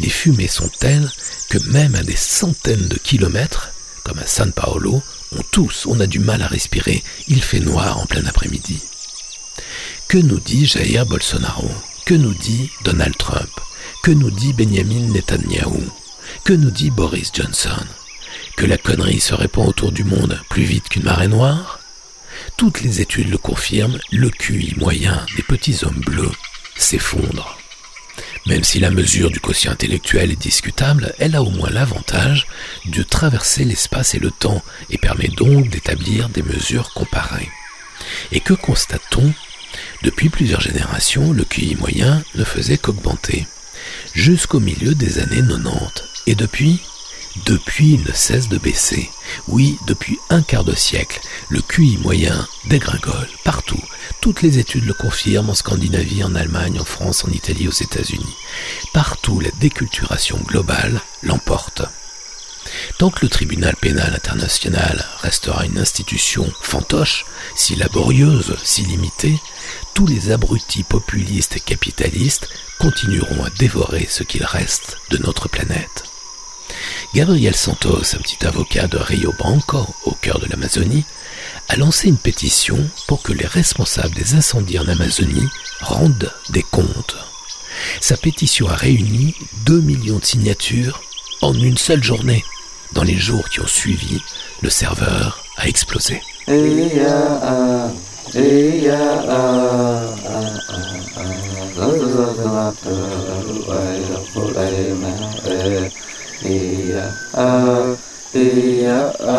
Les 0.00 0.08
fumées 0.08 0.48
sont 0.48 0.70
telles 0.80 1.10
que 1.50 1.58
même 1.70 1.94
à 1.94 2.02
des 2.02 2.16
centaines 2.16 2.88
de 2.88 2.96
kilomètres, 2.96 3.70
comme 4.04 4.18
à 4.18 4.26
San 4.26 4.52
Paolo, 4.52 5.02
on 5.36 5.42
tous, 5.50 5.84
on 5.86 6.00
a 6.00 6.06
du 6.06 6.20
mal 6.20 6.40
à 6.40 6.46
respirer, 6.46 7.02
il 7.28 7.42
fait 7.42 7.60
noir 7.60 7.98
en 7.98 8.06
plein 8.06 8.24
après-midi. 8.24 8.80
Que 10.08 10.18
nous 10.18 10.40
dit 10.40 10.66
Jair 10.66 11.04
Bolsonaro? 11.04 11.70
Que 12.06 12.14
nous 12.14 12.34
dit 12.34 12.70
Donald 12.84 13.16
Trump? 13.18 13.50
Que 14.02 14.12
nous 14.12 14.30
dit 14.30 14.54
Benjamin 14.54 15.12
Netanyahu? 15.12 15.90
Que 16.42 16.52
nous 16.52 16.70
dit 16.70 16.90
Boris 16.90 17.30
Johnson? 17.32 17.84
Que 18.56 18.66
la 18.66 18.76
connerie 18.76 19.20
se 19.20 19.34
répand 19.34 19.68
autour 19.68 19.92
du 19.92 20.04
monde 20.04 20.38
plus 20.50 20.64
vite 20.64 20.88
qu'une 20.88 21.04
marée 21.04 21.28
noire? 21.28 21.80
Toutes 22.56 22.82
les 22.82 23.00
études 23.00 23.30
le 23.30 23.38
confirment, 23.38 23.98
le 24.10 24.28
QI 24.28 24.74
moyen 24.76 25.24
des 25.36 25.42
petits 25.42 25.84
hommes 25.84 26.00
bleus 26.04 26.32
s'effondre. 26.76 27.58
Même 28.46 28.64
si 28.64 28.78
la 28.78 28.90
mesure 28.90 29.30
du 29.30 29.40
quotient 29.40 29.72
intellectuel 29.72 30.32
est 30.32 30.40
discutable, 30.40 31.14
elle 31.18 31.34
a 31.34 31.42
au 31.42 31.48
moins 31.48 31.70
l'avantage 31.70 32.46
de 32.84 33.02
traverser 33.02 33.64
l'espace 33.64 34.14
et 34.14 34.18
le 34.18 34.30
temps 34.30 34.62
et 34.90 34.98
permet 34.98 35.28
donc 35.28 35.70
d'établir 35.70 36.28
des 36.28 36.42
mesures 36.42 36.92
comparées. 36.92 37.48
Et 38.32 38.40
que 38.40 38.52
constate-t-on? 38.52 39.32
Depuis 40.02 40.28
plusieurs 40.28 40.60
générations, 40.60 41.32
le 41.32 41.44
QI 41.44 41.74
moyen 41.76 42.22
ne 42.34 42.44
faisait 42.44 42.76
qu'augmenter, 42.76 43.46
jusqu'au 44.14 44.60
milieu 44.60 44.94
des 44.94 45.20
années 45.20 45.42
90. 45.42 46.13
Et 46.26 46.34
depuis 46.34 46.80
Depuis, 47.46 47.94
il 47.94 48.04
ne 48.04 48.12
cesse 48.12 48.48
de 48.48 48.58
baisser. 48.58 49.10
Oui, 49.48 49.76
depuis 49.86 50.18
un 50.30 50.40
quart 50.42 50.62
de 50.62 50.74
siècle, 50.74 51.20
le 51.48 51.60
QI 51.62 51.98
moyen 51.98 52.46
dégringole 52.66 53.28
partout, 53.42 53.82
toutes 54.20 54.40
les 54.40 54.58
études 54.58 54.84
le 54.84 54.94
confirment 54.94 55.50
en 55.50 55.54
Scandinavie, 55.54 56.22
en 56.22 56.36
Allemagne, 56.36 56.78
en 56.78 56.84
France, 56.84 57.24
en 57.24 57.30
Italie, 57.30 57.66
aux 57.66 57.72
États-Unis. 57.72 58.36
Partout, 58.92 59.40
la 59.40 59.50
déculturation 59.60 60.38
globale 60.46 61.00
l'emporte. 61.22 61.82
Tant 62.98 63.10
que 63.10 63.22
le 63.22 63.28
tribunal 63.28 63.74
pénal 63.76 64.14
international 64.14 65.04
restera 65.20 65.66
une 65.66 65.78
institution 65.78 66.50
fantoche, 66.62 67.26
si 67.56 67.74
laborieuse, 67.74 68.56
si 68.62 68.82
limitée, 68.82 69.38
tous 69.92 70.06
les 70.06 70.30
abrutis 70.30 70.84
populistes 70.84 71.56
et 71.56 71.60
capitalistes 71.60 72.48
continueront 72.78 73.44
à 73.44 73.50
dévorer 73.50 74.06
ce 74.08 74.22
qu'il 74.22 74.44
reste 74.44 74.98
de 75.10 75.18
notre 75.18 75.48
planète. 75.48 76.04
Gabriel 77.14 77.54
Santos, 77.54 78.14
un 78.14 78.18
petit 78.18 78.44
avocat 78.44 78.86
de 78.86 78.98
Rio 78.98 79.32
Branco, 79.38 79.86
au 80.04 80.12
cœur 80.12 80.38
de 80.40 80.46
l'Amazonie, 80.46 81.04
a 81.68 81.76
lancé 81.76 82.08
une 82.08 82.16
pétition 82.16 82.78
pour 83.06 83.22
que 83.22 83.32
les 83.32 83.46
responsables 83.46 84.14
des 84.14 84.34
incendies 84.34 84.78
en 84.78 84.88
Amazonie 84.88 85.48
rendent 85.80 86.32
des 86.50 86.62
comptes. 86.62 87.16
Sa 88.00 88.16
pétition 88.16 88.68
a 88.68 88.74
réuni 88.74 89.34
2 89.66 89.80
millions 89.80 90.18
de 90.18 90.24
signatures 90.24 91.00
en 91.42 91.54
une 91.54 91.78
seule 91.78 92.02
journée. 92.02 92.44
Dans 92.92 93.02
les 93.02 93.16
jours 93.16 93.48
qui 93.48 93.60
ont 93.60 93.66
suivi, 93.66 94.20
le 94.62 94.70
serveur 94.70 95.44
a 95.56 95.68
explosé. 95.68 96.20
iya 106.44 107.04
iya 108.36 108.98
iya 109.14 109.34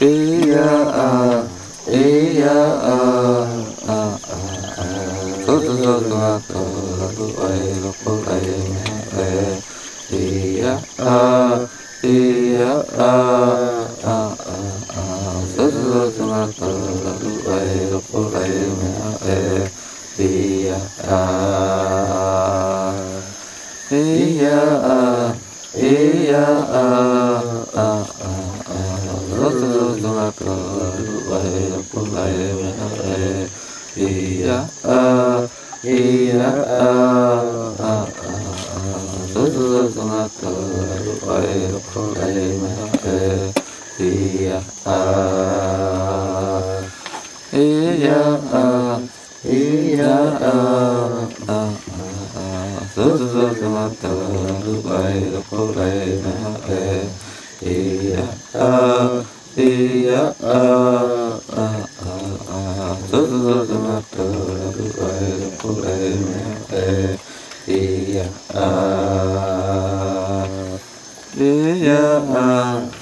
iya 0.00 0.40
iya 0.40 0.76
iya 1.70 2.36
iya 12.42 12.80
yeah 43.10 43.60
iya 44.00 44.56
ah 44.88 46.80
iya 47.52 48.20
ah 48.48 48.96
iya 49.44 50.16
ah 50.40 51.28
ah 51.44 51.68
ah 52.40 52.80
so 52.96 53.12
so 53.20 53.28
so 53.28 53.52
so 53.52 53.68
mata 53.68 54.08
rubai 54.64 55.20
rubai 55.52 56.16
na 56.24 56.32
eh 56.72 57.04
iya 57.60 58.24
ah 58.56 59.20
iya 59.60 60.32
ah 60.48 61.36
ah 61.60 61.84
ah 62.00 62.96
so 63.04 63.28
so 63.28 63.36
so 63.36 63.68
so 63.68 63.76
mata 63.84 64.24
rubai 64.80 65.44
rubai 65.60 66.08
na 66.24 66.56
eh 66.72 67.12
iya 67.68 68.24
ah 68.56 70.48
iya 71.36 72.00
ah 72.32 72.99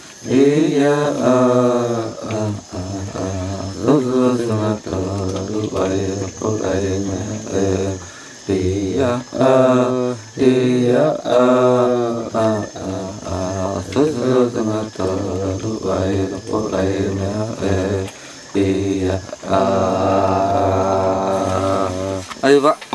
va. 22.61 22.77
La 22.81 22.88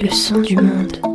le 0.00 0.10
son 0.10 0.40
du 0.40 0.56
monde. 0.56 1.11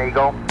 Eagle. 0.00 0.45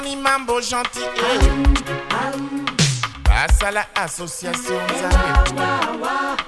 Tony 0.00 0.16
Mambo 0.16 0.60
gentil. 0.60 1.12
Basala 3.22 3.84
association 3.96 4.80
nzambe 4.84 6.42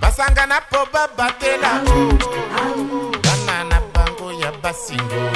basangana 0.00 0.60
mpo 0.60 0.86
babatela 0.92 1.80
o. 1.86 2.18
Bana 3.24 3.64
na 3.64 3.80
bango 3.94 4.32
ya 4.32 4.52
basingo. 4.52 5.30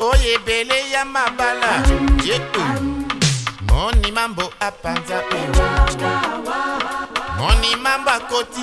Oyo 0.00 0.34
ebele 0.34 0.90
ya 0.90 1.04
mabala. 1.04 1.82
Ye 2.24 2.40
moni 3.68 4.12
mambo 4.12 4.52
apanza 4.60 5.18
o 5.18 5.38
moni 7.38 7.76
mambo 7.76 8.10
akoti 8.10 8.62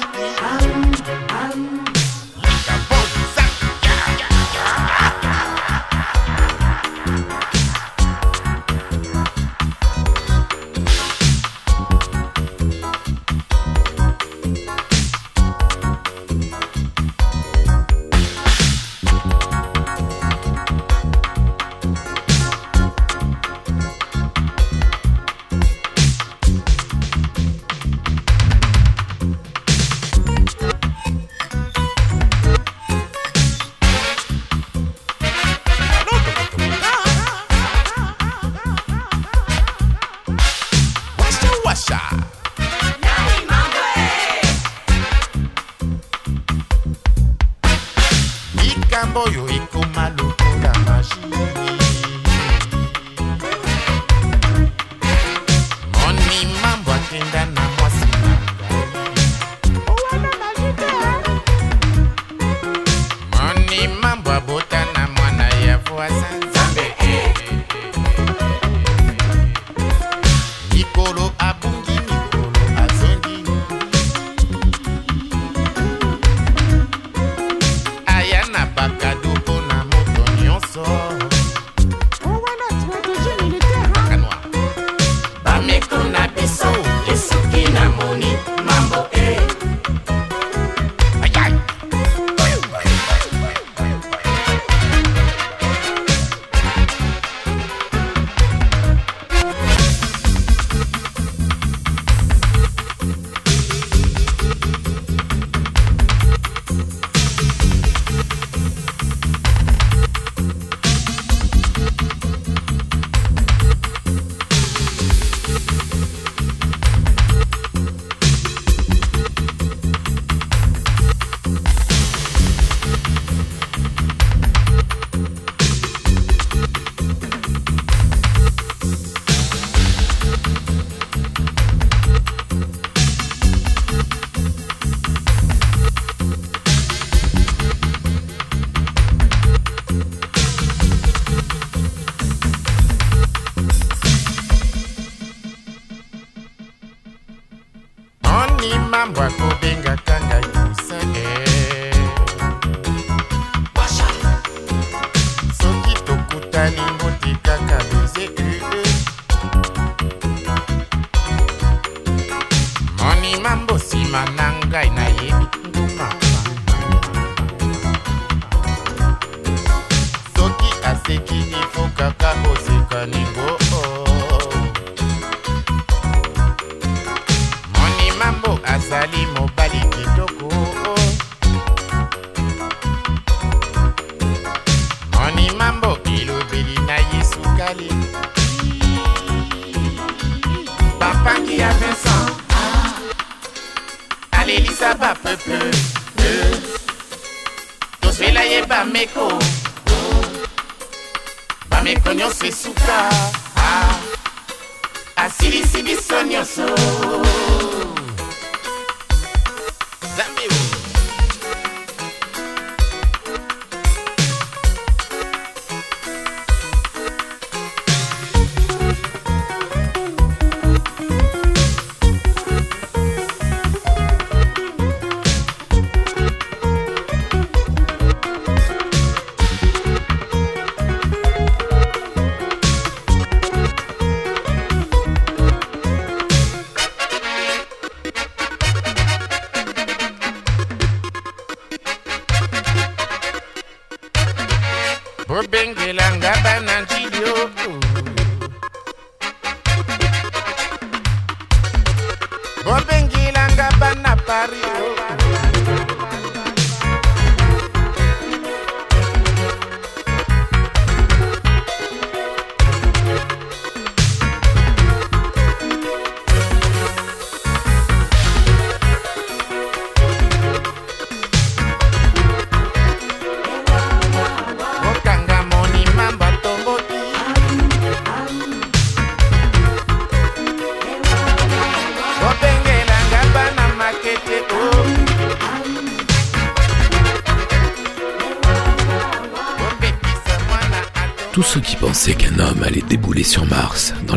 night. 164.76 165.05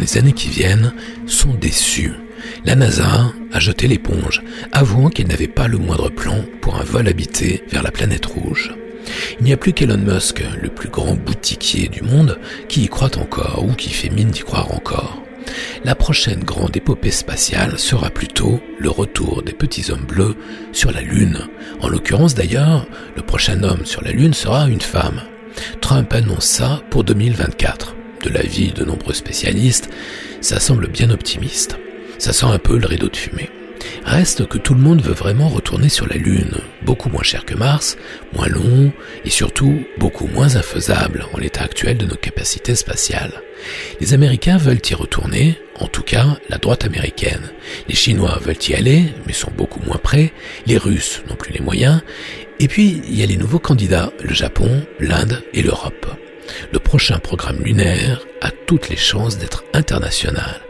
Les 0.08 0.16
années 0.16 0.32
qui 0.32 0.48
viennent 0.48 0.94
sont 1.26 1.52
déçus. 1.52 2.14
La 2.64 2.76
NASA 2.76 3.30
a 3.52 3.60
jeté 3.60 3.86
l'éponge, 3.88 4.42
avouant 4.72 5.10
qu'elle 5.10 5.26
n'avait 5.26 5.48
pas 5.48 5.68
le 5.68 5.76
moindre 5.76 6.08
plan 6.08 6.44
pour 6.62 6.76
un 6.76 6.82
vol 6.82 7.08
habité 7.08 7.62
vers 7.70 7.82
la 7.82 7.90
planète 7.90 8.24
rouge. 8.24 8.74
Il 9.38 9.44
n'y 9.44 9.52
a 9.52 9.58
plus 9.58 9.74
qu'Elon 9.74 9.98
Musk, 9.98 10.42
le 10.62 10.70
plus 10.70 10.88
grand 10.88 11.14
boutiquier 11.14 11.88
du 11.88 12.02
monde, 12.02 12.38
qui 12.68 12.84
y 12.84 12.88
croit 12.88 13.18
encore 13.18 13.62
ou 13.68 13.74
qui 13.74 13.90
fait 13.90 14.08
mine 14.08 14.30
d'y 14.30 14.40
croire 14.40 14.72
encore. 14.72 15.22
La 15.84 15.94
prochaine 15.94 16.42
grande 16.42 16.76
épopée 16.76 17.10
spatiale 17.10 17.78
sera 17.78 18.08
plutôt 18.08 18.60
le 18.78 18.88
retour 18.88 19.42
des 19.42 19.52
petits 19.52 19.90
hommes 19.90 20.06
bleus 20.06 20.36
sur 20.72 20.90
la 20.90 21.02
Lune. 21.02 21.48
En 21.80 21.88
l'occurrence 21.88 22.34
d'ailleurs, 22.34 22.86
le 23.14 23.22
prochain 23.22 23.62
homme 23.62 23.84
sur 23.84 24.02
la 24.02 24.12
Lune 24.12 24.34
sera 24.34 24.68
une 24.68 24.80
femme. 24.80 25.20
Trump 25.82 26.14
annonce 26.14 26.46
ça 26.46 26.82
pour 26.90 27.04
2024. 27.04 27.96
De 28.22 28.30
l'avis 28.30 28.72
de 28.72 28.84
nombreux 28.84 29.14
spécialistes, 29.14 29.87
ça 30.40 30.60
semble 30.60 30.88
bien 30.88 31.10
optimiste. 31.10 31.76
Ça 32.18 32.32
sent 32.32 32.46
un 32.46 32.58
peu 32.58 32.78
le 32.78 32.86
rideau 32.86 33.08
de 33.08 33.16
fumée. 33.16 33.50
Reste 34.04 34.46
que 34.46 34.58
tout 34.58 34.74
le 34.74 34.80
monde 34.80 35.02
veut 35.02 35.14
vraiment 35.14 35.48
retourner 35.48 35.88
sur 35.88 36.08
la 36.08 36.16
Lune, 36.16 36.56
beaucoup 36.82 37.08
moins 37.10 37.22
cher 37.22 37.44
que 37.44 37.54
Mars, 37.54 37.96
moins 38.32 38.48
long 38.48 38.92
et 39.24 39.30
surtout 39.30 39.84
beaucoup 39.98 40.26
moins 40.26 40.56
infaisable 40.56 41.26
en 41.32 41.38
l'état 41.38 41.62
actuel 41.62 41.98
de 41.98 42.06
nos 42.06 42.16
capacités 42.16 42.74
spatiales. 42.74 43.42
Les 44.00 44.14
Américains 44.14 44.56
veulent 44.56 44.80
y 44.88 44.94
retourner, 44.94 45.58
en 45.78 45.86
tout 45.86 46.02
cas 46.02 46.38
la 46.48 46.58
droite 46.58 46.84
américaine. 46.84 47.52
Les 47.88 47.94
Chinois 47.94 48.38
veulent 48.42 48.56
y 48.68 48.74
aller, 48.74 49.04
mais 49.26 49.32
sont 49.32 49.52
beaucoup 49.56 49.80
moins 49.84 49.98
prêts. 49.98 50.32
Les 50.66 50.78
Russes 50.78 51.22
n'ont 51.28 51.36
plus 51.36 51.52
les 51.52 51.60
moyens. 51.60 52.00
Et 52.60 52.66
puis, 52.66 53.02
il 53.08 53.18
y 53.18 53.22
a 53.22 53.26
les 53.26 53.36
nouveaux 53.36 53.60
candidats, 53.60 54.12
le 54.22 54.34
Japon, 54.34 54.82
l'Inde 54.98 55.42
et 55.52 55.62
l'Europe. 55.62 56.06
Le 56.72 56.78
prochain 56.78 57.18
programme 57.18 57.62
lunaire 57.62 58.20
a 58.40 58.50
toutes 58.50 58.88
les 58.88 58.96
chances 58.96 59.38
d'être 59.38 59.64
international. 59.74 60.60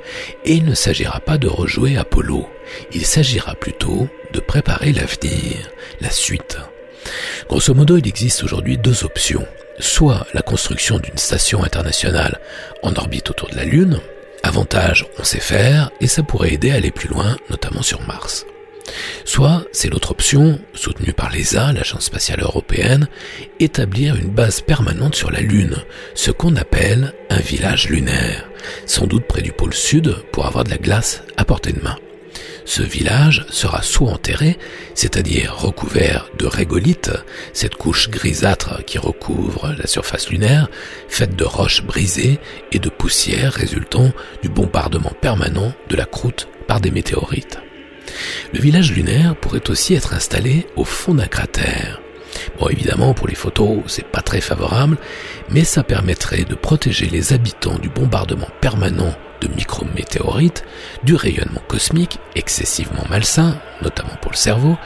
Et 0.45 0.55
il 0.55 0.65
ne 0.65 0.75
s'agira 0.75 1.21
pas 1.21 1.39
de 1.39 1.49
rejouer 1.49 1.97
Apollo. 1.97 2.49
Il 2.93 3.05
s'agira 3.05 3.55
plutôt 3.55 4.09
de 4.33 4.41
préparer 4.41 4.93
l'avenir, 4.93 5.71
la 6.01 6.11
suite. 6.11 6.59
Grosso 7.49 7.75
modo, 7.75 7.97
il 7.97 8.07
existe 8.07 8.43
aujourd'hui 8.43 8.79
deux 8.79 9.05
options. 9.05 9.47
Soit 9.79 10.27
la 10.35 10.43
construction 10.43 10.99
d'une 10.99 11.19
station 11.19 11.63
internationale 11.63 12.41
en 12.83 12.95
orbite 12.95 13.31
autour 13.31 13.49
de 13.51 13.57
la 13.57 13.65
Lune. 13.65 14.01
Avantage, 14.43 15.07
on 15.19 15.25
sait 15.25 15.41
faire 15.41 15.91
et 16.01 16.07
ça 16.07 16.23
pourrait 16.23 16.55
aider 16.55 16.71
à 16.71 16.77
aller 16.77 16.91
plus 16.91 17.09
loin, 17.09 17.37
notamment 17.51 17.83
sur 17.83 18.01
Mars. 18.03 18.45
Soit, 19.25 19.65
c'est 19.73 19.89
l'autre 19.89 20.11
option, 20.11 20.59
soutenue 20.75 21.13
par 21.13 21.31
l'ESA, 21.31 21.73
l'Agence 21.73 22.05
spatiale 22.05 22.41
européenne, 22.41 23.09
établir 23.61 24.17
une 24.17 24.31
base 24.31 24.61
permanente 24.61 25.15
sur 25.15 25.31
la 25.31 25.41
Lune, 25.41 25.77
ce 26.15 26.31
qu'on 26.31 26.57
appelle 26.57 27.15
un 27.31 27.41
village 27.41 27.89
lunaire, 27.89 28.49
sans 28.87 29.07
doute 29.07 29.27
près 29.27 29.43
du 29.43 29.53
pôle 29.53 29.75
sud 29.75 30.17
pour 30.33 30.47
avoir 30.47 30.65
de 30.65 30.71
la 30.71 30.79
glace 30.79 31.23
à 31.37 31.45
portée 31.45 31.73
de 31.73 31.83
main. 31.83 31.97
Ce 32.69 32.83
village 32.83 33.47
sera 33.49 33.81
soit 33.81 34.11
enterré, 34.11 34.59
c'est-à-dire 34.95 35.57
recouvert 35.57 36.29
de 36.39 36.45
régolithes, 36.45 37.13
cette 37.55 37.77
couche 37.77 38.11
grisâtre 38.11 38.85
qui 38.85 38.99
recouvre 38.99 39.75
la 39.79 39.87
surface 39.87 40.29
lunaire, 40.29 40.69
faite 41.09 41.35
de 41.35 41.45
roches 41.45 41.83
brisées 41.83 42.39
et 42.71 42.79
de 42.79 42.91
poussière 42.91 43.55
résultant 43.55 44.13
du 44.43 44.51
bombardement 44.51 45.13
permanent 45.23 45.73
de 45.89 45.97
la 45.97 46.05
croûte 46.05 46.49
par 46.67 46.83
des 46.83 46.91
météorites. 46.91 47.59
Le 48.53 48.61
village 48.61 48.93
lunaire 48.93 49.37
pourrait 49.37 49.71
aussi 49.71 49.95
être 49.95 50.15
installé 50.15 50.67
au 50.77 50.85
fond 50.85 51.15
d'un 51.15 51.27
cratère. 51.27 52.01
Bon, 52.59 52.69
évidemment, 52.69 53.15
pour 53.15 53.29
les 53.29 53.35
photos, 53.35 53.79
c'est 53.87 54.07
pas 54.07 54.23
très 54.23 54.41
favorable, 54.41 54.97
mais 55.51 55.65
ça 55.65 55.83
permettrait 55.83 56.45
de 56.45 56.55
protéger 56.55 57.07
les 57.07 57.33
habitants 57.33 57.79
du 57.79 57.89
bombardement 57.89 58.49
permanent 58.61 59.15
de 59.41 59.49
micrométéorites, 59.49 60.65
du 61.05 61.15
rayonnement 61.15 61.63
cosmique 61.69 62.19
excessivement 62.35 63.05
malsain, 63.09 63.61
notamment 63.83 64.17
pour 64.21 64.33
le 64.33 64.37
cerveau, 64.37 64.77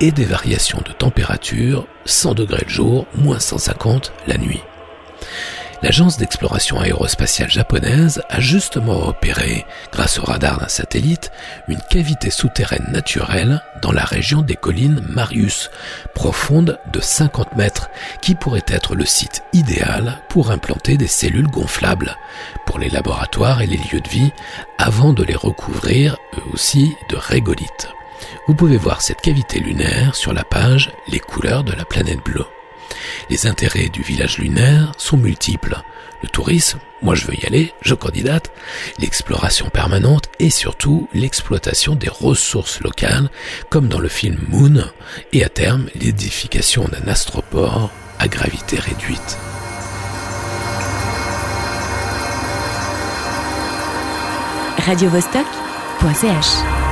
et 0.00 0.12
des 0.12 0.24
variations 0.24 0.82
de 0.86 0.92
température 0.92 1.86
100 2.04 2.34
degrés 2.34 2.64
le 2.64 2.72
jour, 2.72 3.06
moins 3.14 3.40
150 3.40 4.12
la 4.26 4.38
nuit. 4.38 4.62
L'agence 5.80 6.16
d'exploration 6.16 6.80
aérospatiale 6.80 7.50
japonaise 7.50 8.20
a 8.28 8.40
justement 8.40 8.98
repéré, 8.98 9.64
grâce 9.92 10.18
au 10.18 10.24
radar 10.24 10.58
d'un 10.58 10.66
satellite, 10.66 11.30
une 11.68 11.80
cavité 11.88 12.30
souterraine 12.30 12.88
naturelle 12.90 13.62
dans 13.80 13.92
la 13.92 14.04
région 14.04 14.42
des 14.42 14.56
collines 14.56 15.00
Marius, 15.08 15.70
profonde 16.16 16.80
de 16.92 17.00
50 17.00 17.54
mètres, 17.54 17.90
qui 18.20 18.34
pourrait 18.34 18.64
être 18.66 18.96
le 18.96 19.06
site 19.06 19.44
idéal 19.52 20.20
pour 20.28 20.50
implanter 20.50 20.96
des 20.96 21.06
cellules 21.06 21.46
gonflables 21.46 22.16
pour 22.66 22.80
les 22.80 22.90
laboratoires 22.90 23.62
et 23.62 23.66
les 23.66 23.76
lieux 23.76 24.00
de 24.00 24.08
vie, 24.08 24.32
avant 24.78 25.12
de 25.12 25.22
les 25.22 25.36
recouvrir 25.36 26.16
eux 26.36 26.52
aussi 26.52 26.96
de 27.08 27.16
régolithes. 27.16 27.88
Vous 28.48 28.54
pouvez 28.54 28.78
voir 28.78 29.00
cette 29.00 29.20
cavité 29.20 29.60
lunaire 29.60 30.16
sur 30.16 30.32
la 30.32 30.42
page 30.42 30.90
Les 31.06 31.20
couleurs 31.20 31.62
de 31.62 31.72
la 31.72 31.84
planète 31.84 32.24
bleue. 32.24 32.46
Les 33.30 33.46
intérêts 33.46 33.88
du 33.88 34.02
village 34.02 34.38
lunaire 34.38 34.92
sont 34.98 35.16
multiples. 35.16 35.76
Le 36.22 36.28
tourisme, 36.28 36.80
moi 37.02 37.14
je 37.14 37.26
veux 37.26 37.34
y 37.34 37.46
aller, 37.46 37.72
je 37.80 37.94
candidate, 37.94 38.50
l'exploration 38.98 39.70
permanente 39.70 40.24
et 40.40 40.50
surtout 40.50 41.08
l'exploitation 41.14 41.94
des 41.94 42.08
ressources 42.08 42.80
locales, 42.80 43.30
comme 43.70 43.88
dans 43.88 44.00
le 44.00 44.08
film 44.08 44.38
Moon, 44.48 44.84
et 45.32 45.44
à 45.44 45.48
terme 45.48 45.88
l'édification 45.94 46.88
d'un 46.88 47.10
astroport 47.10 47.90
à 48.18 48.26
gravité 48.26 48.78
réduite. 48.78 49.38
radiovostok.ch 54.88 56.87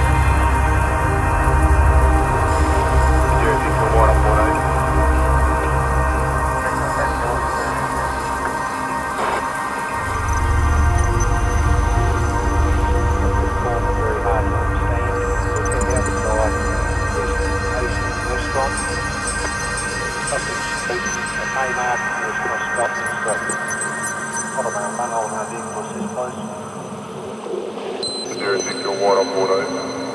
There 28.35 28.57
is 28.57 28.67
a 28.85 28.91
water 28.91 29.25
for 29.31 30.06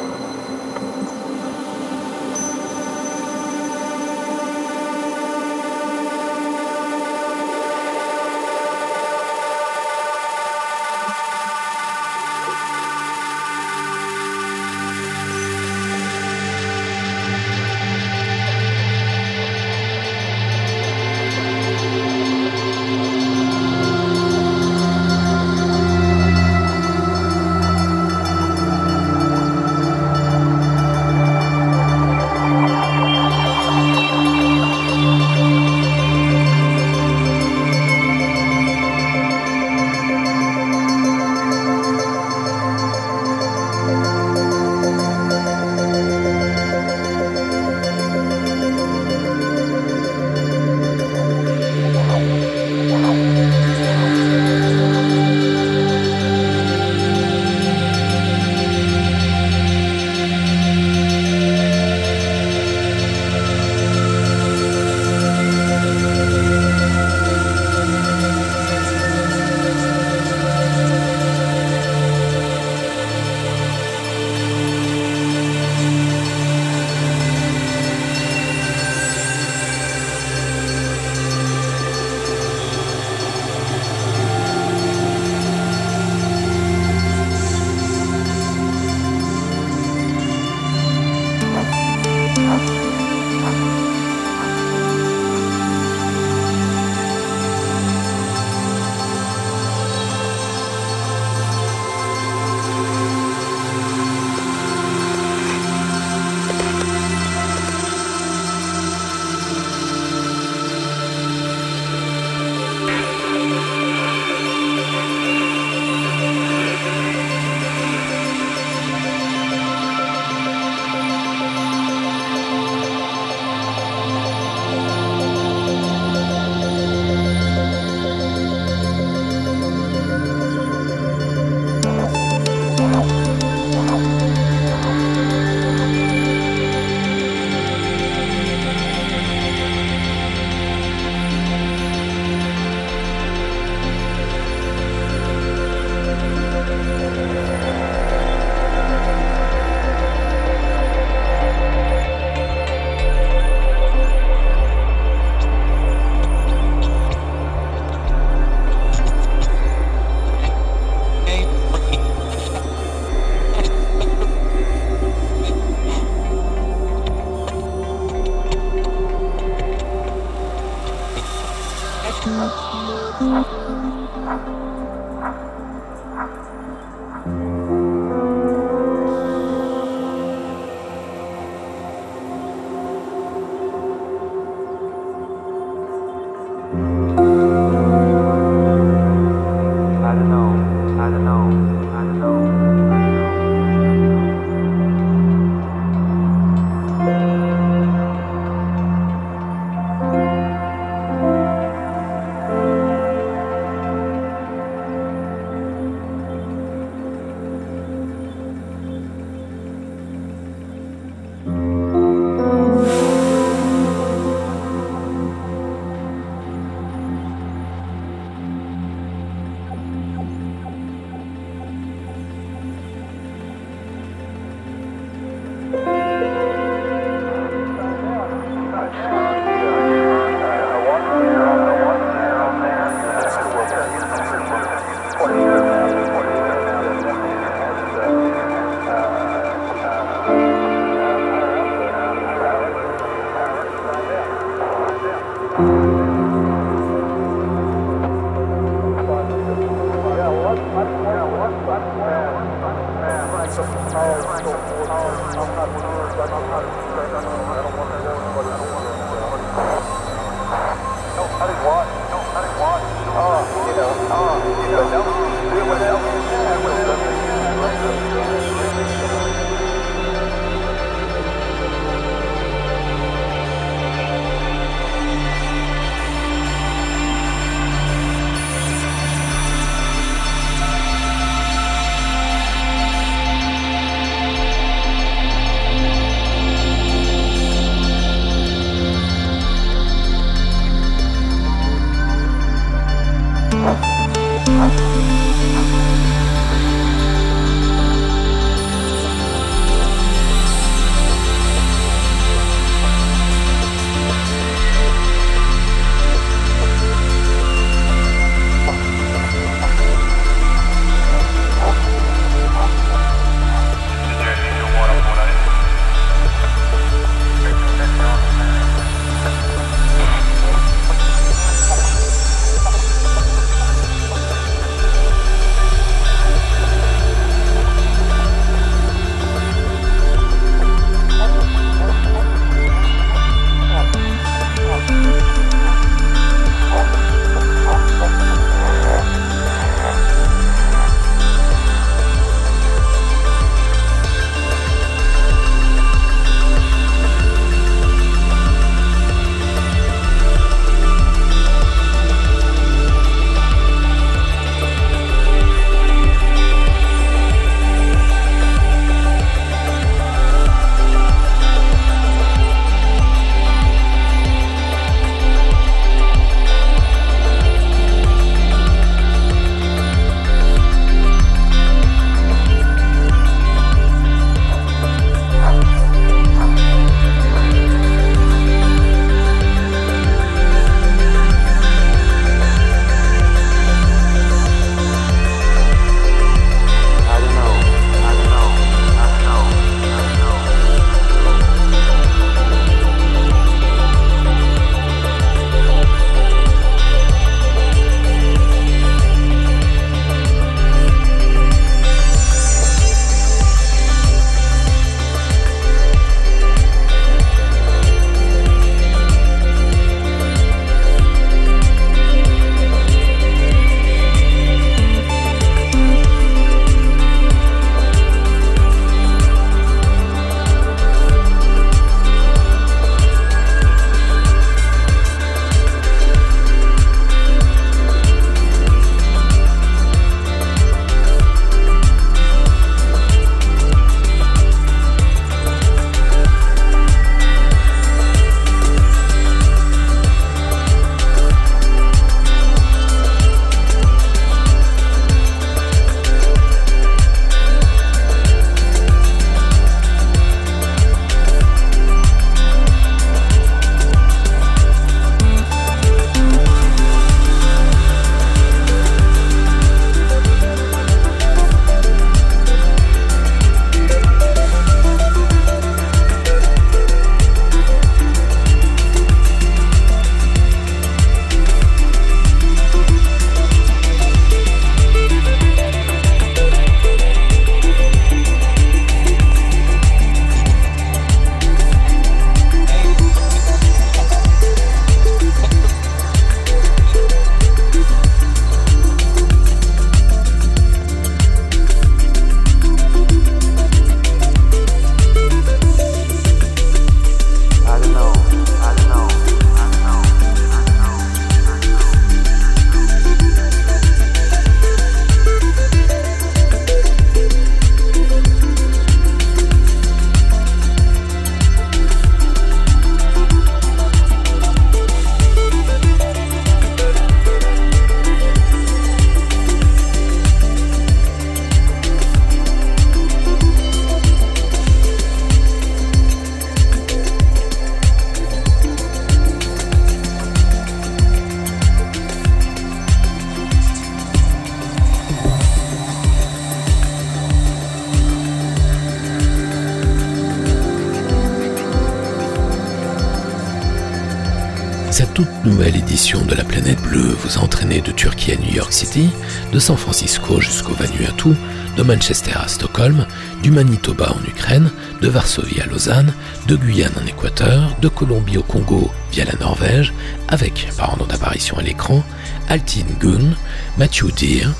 de 546.01 546.33
la 546.33 546.43
planète 546.43 546.81
bleue 546.81 547.15
vous 547.23 547.37
entraînez 547.37 547.79
de 547.79 547.91
Turquie 547.91 548.31
à 548.31 548.35
New 548.35 548.55
York 548.55 548.73
City, 548.73 549.11
de 549.53 549.59
San 549.59 549.77
Francisco 549.77 550.41
jusqu'au 550.41 550.73
Vanuatu, 550.73 551.29
de 551.77 551.83
Manchester 551.83 552.31
à 552.43 552.47
Stockholm, 552.47 553.05
du 553.43 553.51
Manitoba 553.51 554.11
en 554.11 554.27
Ukraine, 554.27 554.71
de 554.99 555.07
Varsovie 555.07 555.61
à 555.61 555.67
Lausanne, 555.67 556.11
de 556.47 556.55
Guyane 556.55 556.91
en 556.99 557.05
Équateur, 557.05 557.77
de 557.79 557.87
Colombie 557.87 558.39
au 558.39 558.41
Congo 558.41 558.89
via 559.11 559.25
la 559.25 559.35
Norvège, 559.39 559.93
avec, 560.27 560.69
par 560.75 560.89
ordre 560.93 561.05
d'apparition 561.05 561.59
à 561.59 561.61
l'écran, 561.61 562.03
Altin 562.49 562.87
Gun, 562.99 563.35
Matthew 563.77 564.11
Deere, 564.19 564.53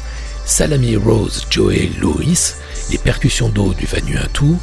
Salami 0.46 0.96
Rose 0.96 1.48
Joey 1.50 1.90
Lewis, 2.00 2.54
les 2.92 3.00
percussions 3.00 3.50
d'eau 3.50 3.74
du 3.74 3.88
Vanuatu, 3.88 4.58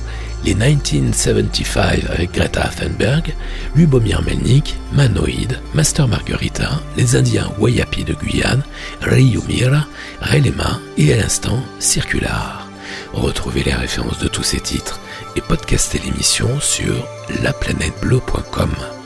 les 0.45 0.55
1975 0.55 2.07
avec 2.11 2.33
Greta 2.33 2.69
Thunberg, 2.69 3.35
Lubomir 3.75 4.23
Melnik, 4.23 4.77
Manoïd, 4.93 5.59
Master 5.75 6.09
Margarita, 6.09 6.81
les 6.97 7.17
Indiens 7.17 7.51
Wayapi 7.59 8.05
de 8.05 8.15
Guyane, 8.15 8.63
Ryumira, 9.03 9.87
Relema 10.21 10.81
et 10.97 11.13
à 11.13 11.17
l'instant 11.17 11.63
Circular. 11.79 12.67
Retrouvez 13.13 13.63
les 13.63 13.75
références 13.75 14.19
de 14.19 14.29
tous 14.29 14.43
ces 14.43 14.61
titres 14.61 15.01
et 15.37 15.41
podcastez 15.41 16.01
l'émission 16.05 16.49
sur 16.61 17.07
laplanètebleu.com. 17.43 18.98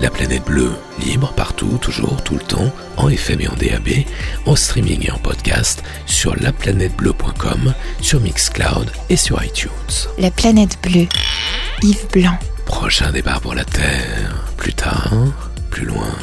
La 0.00 0.08
planète 0.08 0.44
bleue, 0.44 0.72
libre 1.04 1.32
partout, 1.34 1.78
toujours, 1.78 2.22
tout 2.22 2.34
le 2.34 2.40
temps, 2.40 2.72
en 2.96 3.10
FM 3.10 3.40
et 3.42 3.48
en 3.48 3.54
DAB, 3.54 3.88
en 4.46 4.56
streaming 4.56 5.06
et 5.06 5.10
en 5.10 5.18
podcast, 5.18 5.82
sur 6.06 6.34
laplanètebleu.com, 6.36 7.74
sur 8.00 8.20
Mixcloud 8.20 8.90
et 9.10 9.16
sur 9.16 9.42
iTunes. 9.44 9.70
La 10.16 10.30
planète 10.30 10.78
bleue, 10.82 11.06
Yves 11.82 12.06
Blanc. 12.12 12.38
Prochain 12.64 13.12
départ 13.12 13.42
pour 13.42 13.54
la 13.54 13.64
Terre, 13.64 14.42
plus 14.56 14.72
tard, 14.72 15.12
plus 15.70 15.84
loin, 15.84 16.14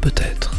peut-être. 0.00 0.50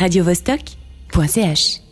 radiovostok.ch 0.00 1.85